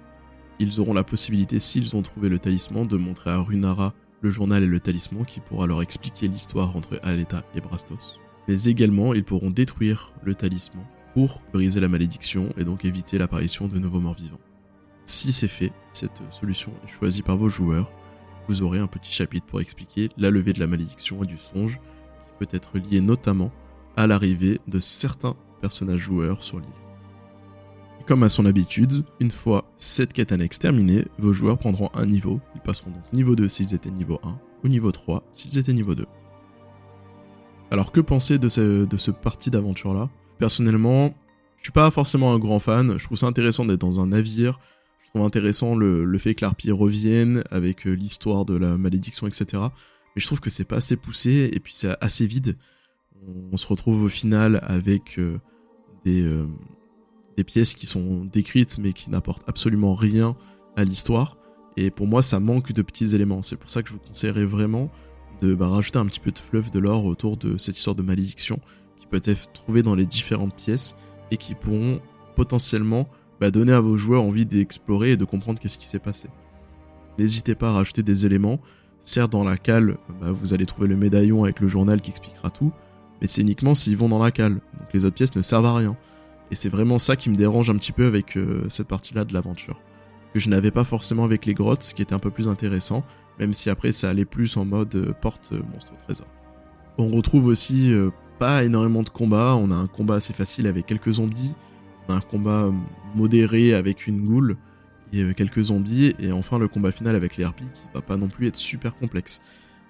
ils 0.59 0.81
auront 0.81 0.95
la 0.95 1.05
possibilité, 1.05 1.59
s'ils 1.59 1.97
ont 1.97 2.03
trouvé 2.03 2.29
le 2.29 2.39
talisman, 2.39 2.87
de 2.87 2.97
montrer 2.97 3.31
à 3.31 3.39
Runara 3.39 3.95
le 4.21 4.31
journal 4.31 4.63
et 4.63 4.67
le 4.67 4.81
talisman 4.81 5.25
qui 5.25 5.41
pourra 5.41 5.67
leur 5.67 5.83
expliquer 5.83 6.29
l'histoire 6.29 6.77
entre 6.77 7.01
Aleta 7.03 7.45
et 7.55 7.61
Brastos. 7.61 8.21
Mais 8.49 8.65
également, 8.65 9.15
ils 9.15 9.25
pourront 9.25 9.51
détruire 9.51 10.13
le 10.23 10.35
talisman 10.35 10.85
pour 11.15 11.41
briser 11.53 11.81
la 11.81 11.89
malédiction 11.89 12.49
et 12.59 12.65
donc 12.65 12.85
éviter 12.85 13.19
l'apparition 13.19 13.69
de 13.69 13.79
nouveaux 13.79 14.01
morts 14.01 14.15
vivants. 14.15 14.41
Si 15.07 15.33
c'est 15.33 15.49
fait, 15.49 15.73
cette 15.93 16.21
solution 16.31 16.73
est 16.85 16.93
choisie 16.93 17.23
par 17.23 17.37
vos 17.37 17.49
joueurs, 17.49 17.91
vous 18.49 18.63
aurez 18.63 18.81
un 18.81 18.89
petit 18.89 19.13
chapitre 19.13 19.47
pour 19.47 19.61
expliquer 19.61 20.11
la 20.19 20.31
levée 20.31 20.53
de 20.53 20.61
la 20.61 20.67
malédiction 20.67 21.23
et 21.23 21.27
du 21.27 21.37
songe, 21.37 21.77
qui 21.77 22.33
peut 22.39 22.57
être 22.57 22.79
lié 22.79 23.01
notamment 23.01 23.53
à 23.97 24.09
l'arrivée 24.09 24.61
de 24.67 24.81
certains 24.81 25.37
personnages 25.61 26.01
joueurs 26.01 26.43
sur 26.43 26.59
l'île. 26.59 26.69
Comme 28.07 28.25
à 28.25 28.29
son 28.29 28.45
habitude, 28.45 29.05
une 29.21 29.31
fois 29.31 29.65
cette 29.77 30.13
quête 30.13 30.33
annexe 30.33 30.59
terminée, 30.59 31.07
vos 31.19 31.33
joueurs 31.33 31.59
prendront 31.59 31.91
un 31.95 32.07
niveau, 32.07 32.41
ils 32.57 32.61
passeront 32.61 32.91
donc 32.91 33.13
niveau 33.13 33.37
2 33.37 33.49
s'ils 33.49 33.73
étaient 33.73 33.91
niveau 33.91 34.19
1, 34.25 34.37
ou 34.65 34.69
niveau 34.69 34.91
3 34.91 35.23
s'ils 35.33 35.59
étaient 35.59 35.73
niveau 35.73 35.95
2. 35.95 36.07
Alors 37.71 37.93
que 37.93 38.01
penser 38.01 38.39
de 38.39 38.49
ce, 38.49 38.85
de 38.85 38.97
ce 38.97 39.11
parti 39.11 39.51
d'aventure 39.51 39.95
là 39.95 40.11
Personnellement, 40.45 41.15
je 41.57 41.63
suis 41.63 41.73
pas 41.73 41.91
forcément 41.91 42.35
un 42.35 42.39
grand 42.39 42.59
fan. 42.59 42.99
Je 42.99 43.05
trouve 43.07 43.17
ça 43.17 43.25
intéressant 43.25 43.65
d'être 43.65 43.81
dans 43.81 43.99
un 43.99 44.09
navire. 44.09 44.61
Je 45.03 45.09
trouve 45.09 45.23
intéressant 45.23 45.75
le, 45.75 46.19
fait 46.19 46.35
que 46.35 46.45
l'harpie 46.45 46.71
revienne 46.71 47.45
avec 47.51 47.87
euh, 47.87 47.93
l'histoire 47.93 48.45
de 48.45 48.55
la 48.55 48.77
malédiction, 48.77 49.27
etc. 49.27 49.63
Mais 49.63 50.21
je 50.21 50.27
trouve 50.27 50.41
que 50.41 50.51
c'est 50.51 50.67
pas 50.67 50.77
assez 50.77 50.97
poussé 50.97 51.49
et 51.51 51.61
puis 51.61 51.73
c'est 51.73 51.97
assez 52.03 52.27
vide. 52.27 52.59
On, 53.53 53.57
se 53.57 53.67
retrouve 53.67 54.03
au 54.03 54.11
final 54.11 54.61
avec 54.65 55.19
euh, 55.19 55.41
des, 56.05 56.21
euh, 56.21 56.47
des 57.39 57.45
pièces 57.45 57.73
qui 57.73 57.87
sont 57.87 58.27
décrites 58.27 58.77
mais 58.77 58.93
qui 58.93 59.09
n'apportent 59.09 59.49
absolument 59.49 59.95
rien 59.95 60.37
à 60.77 60.85
l'histoire. 60.85 61.39
Et 61.79 61.91
pour 61.91 62.07
moi, 62.07 62.23
ça 62.23 62.39
manque 62.39 62.75
de 62.75 62.83
petits 62.83 63.15
éléments. 63.15 63.43
C'est 63.43 63.57
pour 63.57 63.71
ça 63.71 63.83
que 63.83 63.89
je 63.89 63.95
vous 63.95 64.01
conseillerais 64.01 64.45
vraiment 64.45 64.91
de 65.41 65.55
bah, 65.55 65.69
rajouter 65.69 66.01
un 66.01 66.05
petit 66.05 66.21
peu 66.21 66.33
de 66.33 66.39
fleuve 66.39 66.71
de 66.71 66.81
l'or 66.81 67.07
autour 67.07 67.39
de 67.39 67.57
cette 67.57 67.79
histoire 67.79 67.97
de 67.97 68.03
malédiction 68.03 68.61
peut 69.21 69.31
être 69.31 69.83
dans 69.83 69.95
les 69.95 70.07
différentes 70.07 70.55
pièces 70.55 70.97
et 71.31 71.37
qui 71.37 71.55
pourront 71.55 72.01
potentiellement 72.37 73.09
bah, 73.41 73.51
donner 73.51 73.73
à 73.73 73.81
vos 73.81 73.97
joueurs 73.97 74.23
envie 74.23 74.47
d'explorer 74.47 75.13
et 75.13 75.17
de 75.17 75.25
comprendre 75.25 75.61
qu'est-ce 75.61 75.79
qui 75.79 75.87
s'est 75.87 75.99
passé. 75.99 76.29
N'hésitez 77.19 77.55
pas 77.55 77.71
à 77.71 77.73
rajouter 77.73 78.03
des 78.03 78.27
éléments. 78.27 78.61
Certes, 79.01 79.33
dans 79.33 79.45
la 79.45 79.57
cale, 79.57 79.99
bah, 80.21 80.33
vous 80.33 80.55
allez 80.55 80.67
trouver 80.67 80.89
le 80.89 80.97
médaillon 80.97 81.45
avec 81.45 81.61
le 81.61 81.69
journal 81.69 82.01
qui 82.01 82.11
expliquera 82.11 82.51
tout, 82.51 82.73
mais 83.21 83.29
c'est 83.29 83.43
uniquement 83.43 83.75
s'ils 83.75 83.97
vont 83.97 84.09
dans 84.09 84.19
la 84.19 84.31
cale. 84.31 84.55
Donc 84.55 84.93
les 84.93 85.05
autres 85.05 85.15
pièces 85.15 85.37
ne 85.37 85.43
servent 85.43 85.67
à 85.67 85.75
rien. 85.75 85.97
Et 86.51 86.57
c'est 86.57 86.69
vraiment 86.69 86.99
ça 86.99 87.17
qui 87.17 87.31
me 87.31 87.37
dérange 87.37 87.71
un 87.71 87.77
petit 87.77 87.93
peu 87.93 88.07
avec 88.07 88.37
euh, 88.37 88.65
cette 88.69 88.89
partie-là 88.89 89.25
de 89.25 89.33
l'aventure. 89.33 89.81
Que 90.33 90.41
je 90.41 90.49
n'avais 90.49 90.71
pas 90.71 90.85
forcément 90.85 91.25
avec 91.25 91.47
les 91.47 91.55
grottes, 91.55 91.83
ce 91.83 91.95
qui 91.95 92.03
était 92.03 92.15
un 92.15 92.19
peu 92.19 92.31
plus 92.31 92.49
intéressant, 92.49 93.05
même 93.39 93.55
si 93.55 93.71
après 93.71 93.93
ça 93.93 94.11
allait 94.11 94.25
plus 94.25 94.57
en 94.57 94.65
mode 94.65 94.95
euh, 94.95 95.13
porte 95.13 95.51
euh, 95.53 95.61
monstre 95.73 95.93
trésor. 96.05 96.27
On 96.99 97.11
retrouve 97.11 97.47
aussi 97.47 97.93
pas 98.39 98.65
énormément 98.65 99.03
de 99.03 99.09
combats. 99.09 99.57
On 99.57 99.71
a 99.71 99.75
un 99.75 99.87
combat 99.87 100.17
assez 100.17 100.33
facile 100.33 100.67
avec 100.67 100.87
quelques 100.87 101.13
zombies. 101.13 101.55
On 102.09 102.15
a 102.15 102.17
un 102.17 102.21
combat 102.21 102.71
modéré 103.15 103.75
avec 103.75 104.07
une 104.07 104.21
goule 104.23 104.57
et 105.13 105.23
euh, 105.23 105.33
quelques 105.33 105.65
zombies. 105.65 106.15
Et 106.19 106.33
enfin 106.33 106.59
le 106.59 106.69
combat 106.69 106.93
final 106.93 107.17
avec 107.17 107.37
les 107.37 107.45
harpies 107.45 107.65
qui 107.75 107.87
va 107.95 108.01
pas 108.01 108.17
non 108.17 108.29
plus 108.29 108.49
être 108.49 108.57
super 108.57 108.95
complexe. 108.95 109.41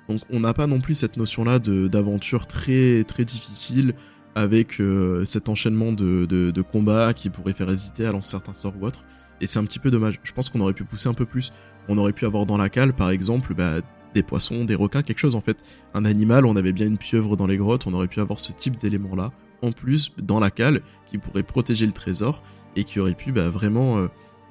Donc 0.09 0.21
on 0.31 0.41
n'a 0.41 0.53
pas 0.53 0.67
non 0.67 0.81
plus 0.81 0.95
cette 0.95 1.17
notion-là 1.17 1.59
d'aventure 1.59 2.47
très 2.47 3.05
très 3.05 3.25
difficile 3.25 3.95
avec 4.35 4.81
euh, 4.81 5.25
cet 5.25 5.49
enchaînement 5.49 5.93
de, 5.93 6.27
de, 6.27 6.63
combats 6.63 7.15
qui 7.15 7.31
pourrait 7.31 7.53
faire 7.53 7.71
hésiter 7.71 8.05
à 8.05 8.13
lancer 8.13 8.31
certains 8.31 8.55
sorts 8.55 8.75
ou 8.81 8.87
autres. 8.87 9.05
Et 9.41 9.47
c'est 9.47 9.59
un 9.59 9.65
petit 9.65 9.79
peu 9.79 9.91
dommage. 9.91 10.21
Je 10.23 10.33
pense 10.33 10.51
qu'on 10.51 10.61
aurait 10.61 10.73
pu 10.73 10.85
pousser 10.85 11.09
un 11.09 11.15
peu 11.15 11.25
plus. 11.25 11.53
On 11.89 11.99
aurait 11.99 12.13
pu 12.13 12.27
avoir 12.27 12.47
dans 12.47 12.57
la 12.57 12.69
cale, 12.69 12.95
par 12.95 13.11
exemple, 13.11 13.55
bah, 13.55 13.77
des 14.14 14.23
poissons, 14.23 14.64
des 14.64 14.75
requins, 14.75 15.02
quelque 15.02 15.18
chose 15.18 15.35
en 15.35 15.40
fait. 15.40 15.64
Un 15.92 16.04
animal, 16.04 16.47
on 16.47 16.56
avait 16.56 16.73
bien 16.73 16.87
une 16.87 16.99
pieuvre 16.99 17.37
dans 17.37 17.47
les 17.47 17.56
grottes, 17.56 17.87
on 17.87 17.92
aurait 17.92 18.09
pu 18.09 18.21
avoir 18.21 18.40
ce 18.40 18.52
type 18.52 18.76
d'élément 18.76 19.14
là, 19.14 19.30
en 19.62 19.73
plus 19.73 20.12
dans 20.18 20.40
la 20.40 20.50
cale, 20.50 20.80
qui 21.06 21.18
pourrait 21.18 21.42
protéger 21.42 21.87
le 21.87 21.92
trésor 21.92 22.42
et 22.76 22.85
qui 22.85 23.00
aurait 23.00 23.14
pu 23.14 23.33
bah, 23.33 23.49
vraiment 23.49 23.99
euh, 23.99 24.09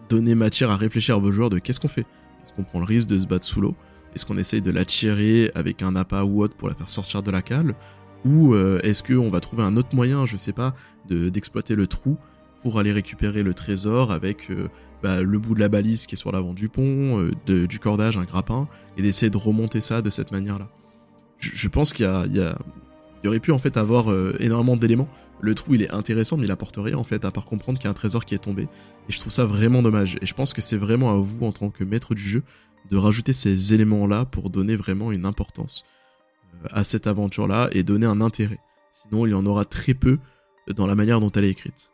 donner 0.09 0.35
matière 0.35 0.71
à 0.71 0.77
réfléchir 0.77 1.15
à 1.15 1.19
vos 1.19 1.31
joueurs 1.31 1.49
de 1.49 1.59
qu'est-ce 1.59 1.79
qu'on 1.79 1.87
fait. 1.87 2.05
Est-ce 2.43 2.53
qu'on 2.53 2.63
prend 2.63 2.79
le 2.79 2.85
risque 2.85 3.07
de 3.07 3.17
se 3.17 3.25
battre 3.25 3.45
sous 3.45 3.61
l'eau? 3.61 3.75
Est-ce 4.13 4.25
qu'on 4.25 4.37
essaye 4.37 4.61
de 4.61 4.71
l'attirer 4.71 5.51
avec 5.55 5.81
un 5.81 5.95
appât 5.95 6.23
ou 6.23 6.43
autre 6.43 6.55
pour 6.55 6.67
la 6.67 6.75
faire 6.75 6.89
sortir 6.89 7.23
de 7.23 7.31
la 7.31 7.41
cale? 7.41 7.73
Ou 8.25 8.53
euh, 8.53 8.79
est-ce 8.83 9.03
qu'on 9.03 9.29
va 9.29 9.39
trouver 9.39 9.63
un 9.63 9.75
autre 9.75 9.95
moyen, 9.95 10.25
je 10.25 10.37
sais 10.37 10.53
pas, 10.53 10.75
d'exploiter 11.09 11.75
le 11.75 11.87
trou 11.87 12.17
pour 12.61 12.79
aller 12.79 12.93
récupérer 12.93 13.43
le 13.43 13.53
trésor 13.53 14.11
avec 14.11 14.49
euh, 14.49 14.69
bah, 15.03 15.21
le 15.21 15.37
bout 15.37 15.53
de 15.53 15.59
la 15.59 15.67
balise 15.67 16.07
qui 16.07 16.15
est 16.15 16.17
sur 16.17 16.31
l'avant 16.31 16.53
du 16.53 16.69
pont, 16.69 17.19
euh, 17.19 17.67
du 17.67 17.77
cordage, 17.77 18.15
un 18.15 18.23
grappin, 18.23 18.69
et 18.97 19.01
d'essayer 19.01 19.29
de 19.29 19.37
remonter 19.37 19.81
ça 19.81 20.01
de 20.01 20.09
cette 20.09 20.31
manière-là. 20.31 20.69
Je, 21.39 21.67
pense 21.67 21.91
qu'il 21.91 22.05
y, 22.05 22.39
y, 22.39 23.27
aurait 23.27 23.41
pu 23.41 23.51
en 23.51 23.59
fait 23.59 23.75
avoir 23.75 24.09
euh, 24.09 24.33
énormément 24.39 24.77
d'éléments. 24.77 25.09
Le 25.41 25.55
trou 25.55 25.75
il 25.75 25.81
est 25.81 25.91
intéressant, 25.91 26.37
mais 26.37 26.45
il 26.45 26.51
apporte 26.51 26.77
rien 26.77 26.97
en 26.97 27.03
fait, 27.03 27.25
à 27.25 27.31
part 27.31 27.45
comprendre 27.45 27.77
qu'il 27.77 27.85
y 27.85 27.89
a 27.89 27.91
un 27.91 27.95
trésor 27.95 28.23
qui 28.23 28.33
est 28.33 28.37
tombé. 28.37 28.63
Et 28.63 29.11
je 29.11 29.19
trouve 29.19 29.33
ça 29.33 29.43
vraiment 29.43 29.81
dommage. 29.81 30.15
Et 30.21 30.25
je 30.25 30.33
pense 30.33 30.53
que 30.53 30.61
c'est 30.61 30.77
vraiment 30.77 31.11
à 31.11 31.17
vous 31.17 31.45
en 31.45 31.51
tant 31.51 31.69
que 31.69 31.83
maître 31.83 32.15
du 32.15 32.21
jeu 32.21 32.43
de 32.89 32.95
rajouter 32.95 33.33
ces 33.33 33.73
éléments-là 33.73 34.23
pour 34.23 34.49
donner 34.49 34.77
vraiment 34.77 35.11
une 35.11 35.25
importance 35.25 35.83
à 36.71 36.85
cette 36.85 37.07
aventure-là 37.07 37.67
et 37.73 37.83
donner 37.83 38.05
un 38.05 38.21
intérêt. 38.21 38.59
Sinon, 38.93 39.25
il 39.25 39.31
y 39.31 39.35
en 39.35 39.45
aura 39.45 39.65
très 39.65 39.93
peu 39.93 40.17
dans 40.73 40.87
la 40.87 40.95
manière 40.95 41.19
dont 41.19 41.31
elle 41.31 41.43
est 41.43 41.49
écrite. 41.49 41.92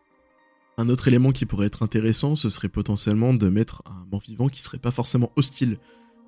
Un 0.80 0.88
autre 0.88 1.10
élément 1.10 1.34
qui 1.34 1.46
pourrait 1.46 1.68
être 1.68 1.84
intéressant, 1.84 2.36
ce 2.36 2.48
serait 2.48 2.70
potentiellement 2.70 3.34
de 3.34 3.50
mettre 3.50 3.84
un 3.86 4.06
mort-vivant 4.10 4.48
qui 4.48 4.64
serait 4.64 4.78
pas 4.78 4.92
forcément 4.92 5.30
hostile 5.36 5.78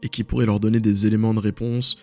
et 0.03 0.09
qui 0.09 0.25
pourrait 0.25 0.45
leur 0.45 0.59
donner 0.59 0.81
des 0.81 1.07
éléments 1.07 1.33
de 1.33 1.39
réponse 1.39 1.97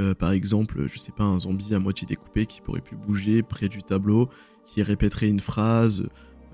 Euh, 0.00 0.12
par 0.12 0.32
exemple, 0.32 0.86
je 0.92 0.98
sais 0.98 1.12
pas, 1.12 1.22
un 1.22 1.38
zombie 1.38 1.72
à 1.72 1.78
moitié 1.78 2.04
découpé 2.04 2.46
qui 2.46 2.60
pourrait 2.60 2.80
plus 2.80 2.96
bouger 2.96 3.44
près 3.44 3.68
du 3.68 3.80
tableau, 3.82 4.28
qui 4.66 4.82
répéterait 4.82 5.28
une 5.28 5.38
phrase, 5.38 6.08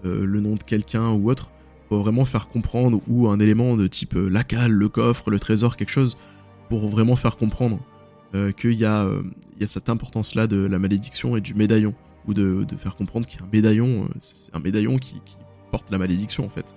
euh, 0.05 0.27
le 0.27 0.41
nom 0.41 0.57
de 0.57 0.63
quelqu'un 0.63 1.09
ou 1.13 1.31
autre, 1.31 1.51
pour 1.89 2.01
vraiment 2.01 2.27
faire 2.27 2.49
comprendre, 2.49 3.01
ou 3.09 3.29
un 3.29 3.41
élément 3.41 3.79
de 3.79 3.87
type 3.87 4.15
euh, 4.15 4.29
la 4.29 4.45
cale, 4.45 4.73
le 4.73 4.91
coffre, 4.91 5.31
le 5.31 5.41
trésor, 5.41 5.77
quelque 5.77 5.91
chose, 5.91 6.19
pour 6.69 6.87
vraiment 6.89 7.17
faire 7.17 7.37
comprendre 7.37 7.81
qu'il 8.59 8.75
y, 8.75 8.85
a, 8.85 9.09
y 9.59 9.65
a 9.65 9.67
cette 9.67 9.89
importance-là 9.89 10.47
de 10.47 10.59
la 10.59 10.79
malédiction 10.79 11.37
et 11.37 11.41
du 11.41 11.55
médaillon, 11.55 11.95
ou 12.27 12.35
de, 12.35 12.67
faire 12.77 12.97
comprendre 12.97 13.27
qu'il 13.27 13.41
y 13.41 13.43
a 13.43 13.47
un 13.47 13.51
médaillon, 13.53 14.09
c'est 14.19 14.55
un 14.55 14.61
médaillon 14.61 14.99
qui, 14.99 15.21
porte 15.71 15.93
la 15.93 15.99
malédiction 15.99 16.45
en 16.45 16.49
fait. 16.49 16.75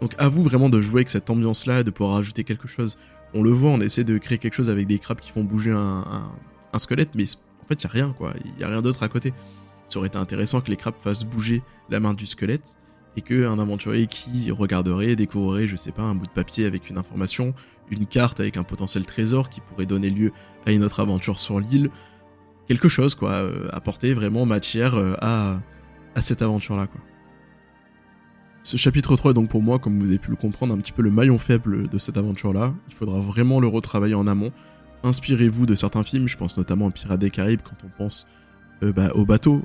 Donc 0.00 0.14
à 0.16 0.30
vous 0.30 0.42
vraiment 0.42 0.70
de 0.70 0.80
jouer 0.80 1.00
avec 1.00 1.10
cette 1.10 1.28
ambiance-là 1.28 1.82
de 1.82 1.90
pouvoir 1.90 2.16
ajouter 2.16 2.44
quelque 2.44 2.66
chose. 2.66 2.96
On 3.34 3.42
le 3.42 3.50
voit, 3.50 3.70
on 3.70 3.80
essaie 3.80 4.04
de 4.04 4.16
créer 4.16 4.38
quelque 4.38 4.54
chose 4.54 4.70
avec 4.70 4.86
des 4.86 4.98
crabes 4.98 5.20
qui 5.20 5.30
font 5.30 5.44
bouger 5.44 5.70
un, 5.70 6.32
un 6.72 6.78
squelette, 6.78 7.10
mais 7.14 7.24
en 7.62 7.66
fait 7.66 7.74
il 7.74 7.84
y 7.84 7.86
a 7.86 7.90
rien 7.90 8.14
quoi, 8.16 8.32
il 8.42 8.58
y 8.58 8.64
a 8.64 8.68
rien 8.68 8.80
d'autre 8.80 9.02
à 9.02 9.08
côté 9.10 9.34
ça 9.92 9.98
aurait 9.98 10.08
été 10.08 10.18
intéressant 10.18 10.60
que 10.60 10.70
les 10.70 10.76
crabes 10.76 10.96
fassent 10.96 11.24
bouger 11.24 11.62
la 11.90 12.00
main 12.00 12.14
du 12.14 12.26
squelette 12.26 12.76
et 13.16 13.20
qu'un 13.20 13.58
aventurier 13.58 14.06
qui 14.06 14.50
regarderait, 14.50 15.16
découvrirait, 15.16 15.66
je 15.66 15.76
sais 15.76 15.92
pas, 15.92 16.02
un 16.02 16.14
bout 16.14 16.26
de 16.26 16.32
papier 16.32 16.64
avec 16.64 16.88
une 16.88 16.96
information, 16.96 17.54
une 17.90 18.06
carte 18.06 18.40
avec 18.40 18.56
un 18.56 18.64
potentiel 18.64 19.04
trésor 19.04 19.50
qui 19.50 19.60
pourrait 19.60 19.84
donner 19.84 20.08
lieu 20.08 20.32
à 20.64 20.72
une 20.72 20.82
autre 20.82 21.00
aventure 21.00 21.38
sur 21.38 21.60
l'île, 21.60 21.90
quelque 22.72 22.88
chose 22.88 23.14
quoi, 23.14 23.32
euh, 23.32 23.68
apporter 23.70 24.14
vraiment 24.14 24.46
matière 24.46 24.94
euh, 24.94 25.14
à, 25.20 25.60
à 26.14 26.20
cette 26.20 26.42
aventure 26.42 26.76
là 26.76 26.86
quoi. 26.86 27.00
Ce 28.64 28.76
chapitre 28.76 29.16
3 29.16 29.32
est 29.32 29.34
donc 29.34 29.48
pour 29.48 29.60
moi, 29.60 29.80
comme 29.80 29.98
vous 29.98 30.06
avez 30.06 30.20
pu 30.20 30.30
le 30.30 30.36
comprendre, 30.36 30.72
un 30.72 30.78
petit 30.78 30.92
peu 30.92 31.02
le 31.02 31.10
maillon 31.10 31.36
faible 31.36 31.88
de 31.88 31.98
cette 31.98 32.16
aventure-là. 32.16 32.72
Il 32.88 32.94
faudra 32.94 33.18
vraiment 33.18 33.58
le 33.58 33.66
retravailler 33.66 34.14
en 34.14 34.28
amont. 34.28 34.52
Inspirez-vous 35.02 35.66
de 35.66 35.74
certains 35.74 36.04
films, 36.04 36.28
je 36.28 36.36
pense 36.36 36.56
notamment 36.56 36.86
à 36.86 36.90
Pirates 36.92 37.18
des 37.18 37.30
Caraïbes 37.30 37.62
quand 37.64 37.74
on 37.84 37.88
pense 37.88 38.24
euh, 38.84 38.92
bah, 38.92 39.10
au 39.16 39.26
bateau, 39.26 39.62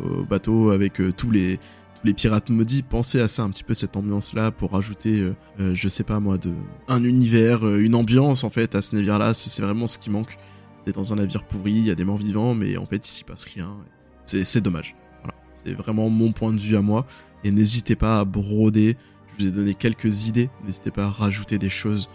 au 0.00 0.24
bateau 0.24 0.70
avec 0.70 1.00
tous 1.16 1.30
les 1.30 1.60
les 2.04 2.14
pirates 2.14 2.50
maudits, 2.50 2.82
pensez 2.82 3.20
à 3.20 3.28
ça 3.28 3.42
un 3.42 3.50
petit 3.50 3.62
peu 3.62 3.74
cette 3.74 3.96
ambiance 3.96 4.34
là 4.34 4.50
pour 4.50 4.72
rajouter, 4.72 5.32
euh, 5.60 5.74
je 5.74 5.88
sais 5.88 6.02
pas 6.02 6.18
moi, 6.18 6.36
de 6.36 6.50
un 6.88 7.04
univers, 7.04 7.64
une 7.64 7.94
ambiance 7.94 8.42
en 8.42 8.50
fait 8.50 8.74
à 8.74 8.82
ce 8.82 8.96
navire 8.96 9.20
là. 9.20 9.34
C'est 9.34 9.62
vraiment 9.62 9.86
ce 9.86 9.98
qui 9.98 10.10
manque. 10.10 10.36
Est 10.86 10.92
dans 10.92 11.12
un 11.12 11.16
navire 11.16 11.44
pourri, 11.44 11.72
il 11.72 11.86
y 11.86 11.90
a 11.90 11.94
des 11.94 12.04
morts 12.04 12.18
vivants, 12.18 12.54
mais 12.54 12.76
en 12.76 12.86
fait 12.86 13.06
il 13.06 13.10
s'y 13.10 13.24
passe 13.24 13.44
rien. 13.44 13.76
C'est 14.24 14.60
dommage. 14.60 14.94
Voilà. 15.22 15.34
C'est 15.52 15.74
vraiment 15.74 16.08
mon 16.08 16.32
point 16.32 16.52
de 16.52 16.60
vue 16.60 16.76
à 16.76 16.82
moi. 16.82 17.06
Et 17.44 17.50
n'hésitez 17.50 17.96
pas 17.96 18.20
à 18.20 18.24
broder. 18.24 18.96
Je 19.32 19.44
vous 19.44 19.48
ai 19.48 19.52
donné 19.52 19.74
quelques 19.74 20.26
idées. 20.26 20.48
N'hésitez 20.64 20.90
pas 20.90 21.06
à 21.06 21.10
rajouter 21.10 21.58
des 21.58 21.68
choses 21.68 22.08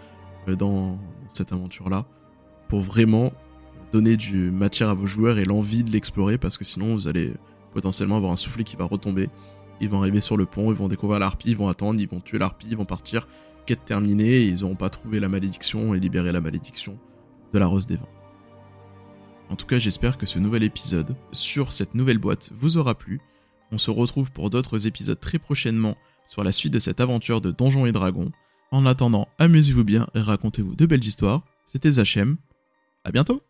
dans 0.46 0.98
cette 1.28 1.52
aventure 1.52 1.90
là 1.90 2.06
pour 2.68 2.80
vraiment 2.80 3.32
donner 3.92 4.16
du 4.16 4.50
matière 4.50 4.88
à 4.88 4.94
vos 4.94 5.06
joueurs 5.06 5.38
et 5.38 5.44
l'envie 5.44 5.82
de 5.82 5.90
l'explorer 5.90 6.38
parce 6.38 6.58
que 6.58 6.64
sinon 6.64 6.94
vous 6.94 7.08
allez 7.08 7.32
potentiellement 7.72 8.16
avoir 8.16 8.32
un 8.32 8.36
soufflet 8.36 8.64
qui 8.64 8.76
va 8.76 8.84
retomber. 8.84 9.28
Ils 9.80 9.88
vont 9.88 10.00
arriver 10.00 10.20
sur 10.20 10.36
le 10.36 10.46
pont, 10.46 10.70
ils 10.70 10.76
vont 10.76 10.88
découvrir 10.88 11.20
l'harpie, 11.20 11.50
ils 11.50 11.56
vont 11.56 11.68
attendre, 11.68 12.00
ils 12.00 12.08
vont 12.08 12.20
tuer 12.20 12.38
l'harpie, 12.38 12.68
ils 12.70 12.76
vont 12.76 12.84
partir, 12.84 13.28
quête 13.66 13.84
terminée, 13.84 14.40
ils 14.40 14.60
n'auront 14.60 14.74
pas 14.74 14.90
trouvé 14.90 15.20
la 15.20 15.28
malédiction 15.28 15.94
et 15.94 16.00
libéré 16.00 16.32
la 16.32 16.40
malédiction 16.40 16.98
de 17.52 17.58
la 17.58 17.66
Rose 17.66 17.86
des 17.86 17.96
Vents. 17.96 18.17
En 19.50 19.56
tout 19.56 19.66
cas, 19.66 19.78
j'espère 19.78 20.18
que 20.18 20.26
ce 20.26 20.38
nouvel 20.38 20.62
épisode 20.62 21.16
sur 21.32 21.72
cette 21.72 21.94
nouvelle 21.94 22.18
boîte 22.18 22.50
vous 22.60 22.76
aura 22.76 22.94
plu. 22.94 23.20
On 23.72 23.78
se 23.78 23.90
retrouve 23.90 24.30
pour 24.30 24.50
d'autres 24.50 24.86
épisodes 24.86 25.18
très 25.18 25.38
prochainement 25.38 25.96
sur 26.26 26.44
la 26.44 26.52
suite 26.52 26.72
de 26.72 26.78
cette 26.78 27.00
aventure 27.00 27.40
de 27.40 27.50
Donjons 27.50 27.86
et 27.86 27.92
Dragons. 27.92 28.30
En 28.70 28.84
attendant, 28.84 29.28
amusez-vous 29.38 29.84
bien 29.84 30.06
et 30.14 30.20
racontez-vous 30.20 30.76
de 30.76 30.86
belles 30.86 31.04
histoires. 31.04 31.42
C'était 31.64 31.92
Zachem. 31.92 32.36
À 33.04 33.10
bientôt 33.10 33.42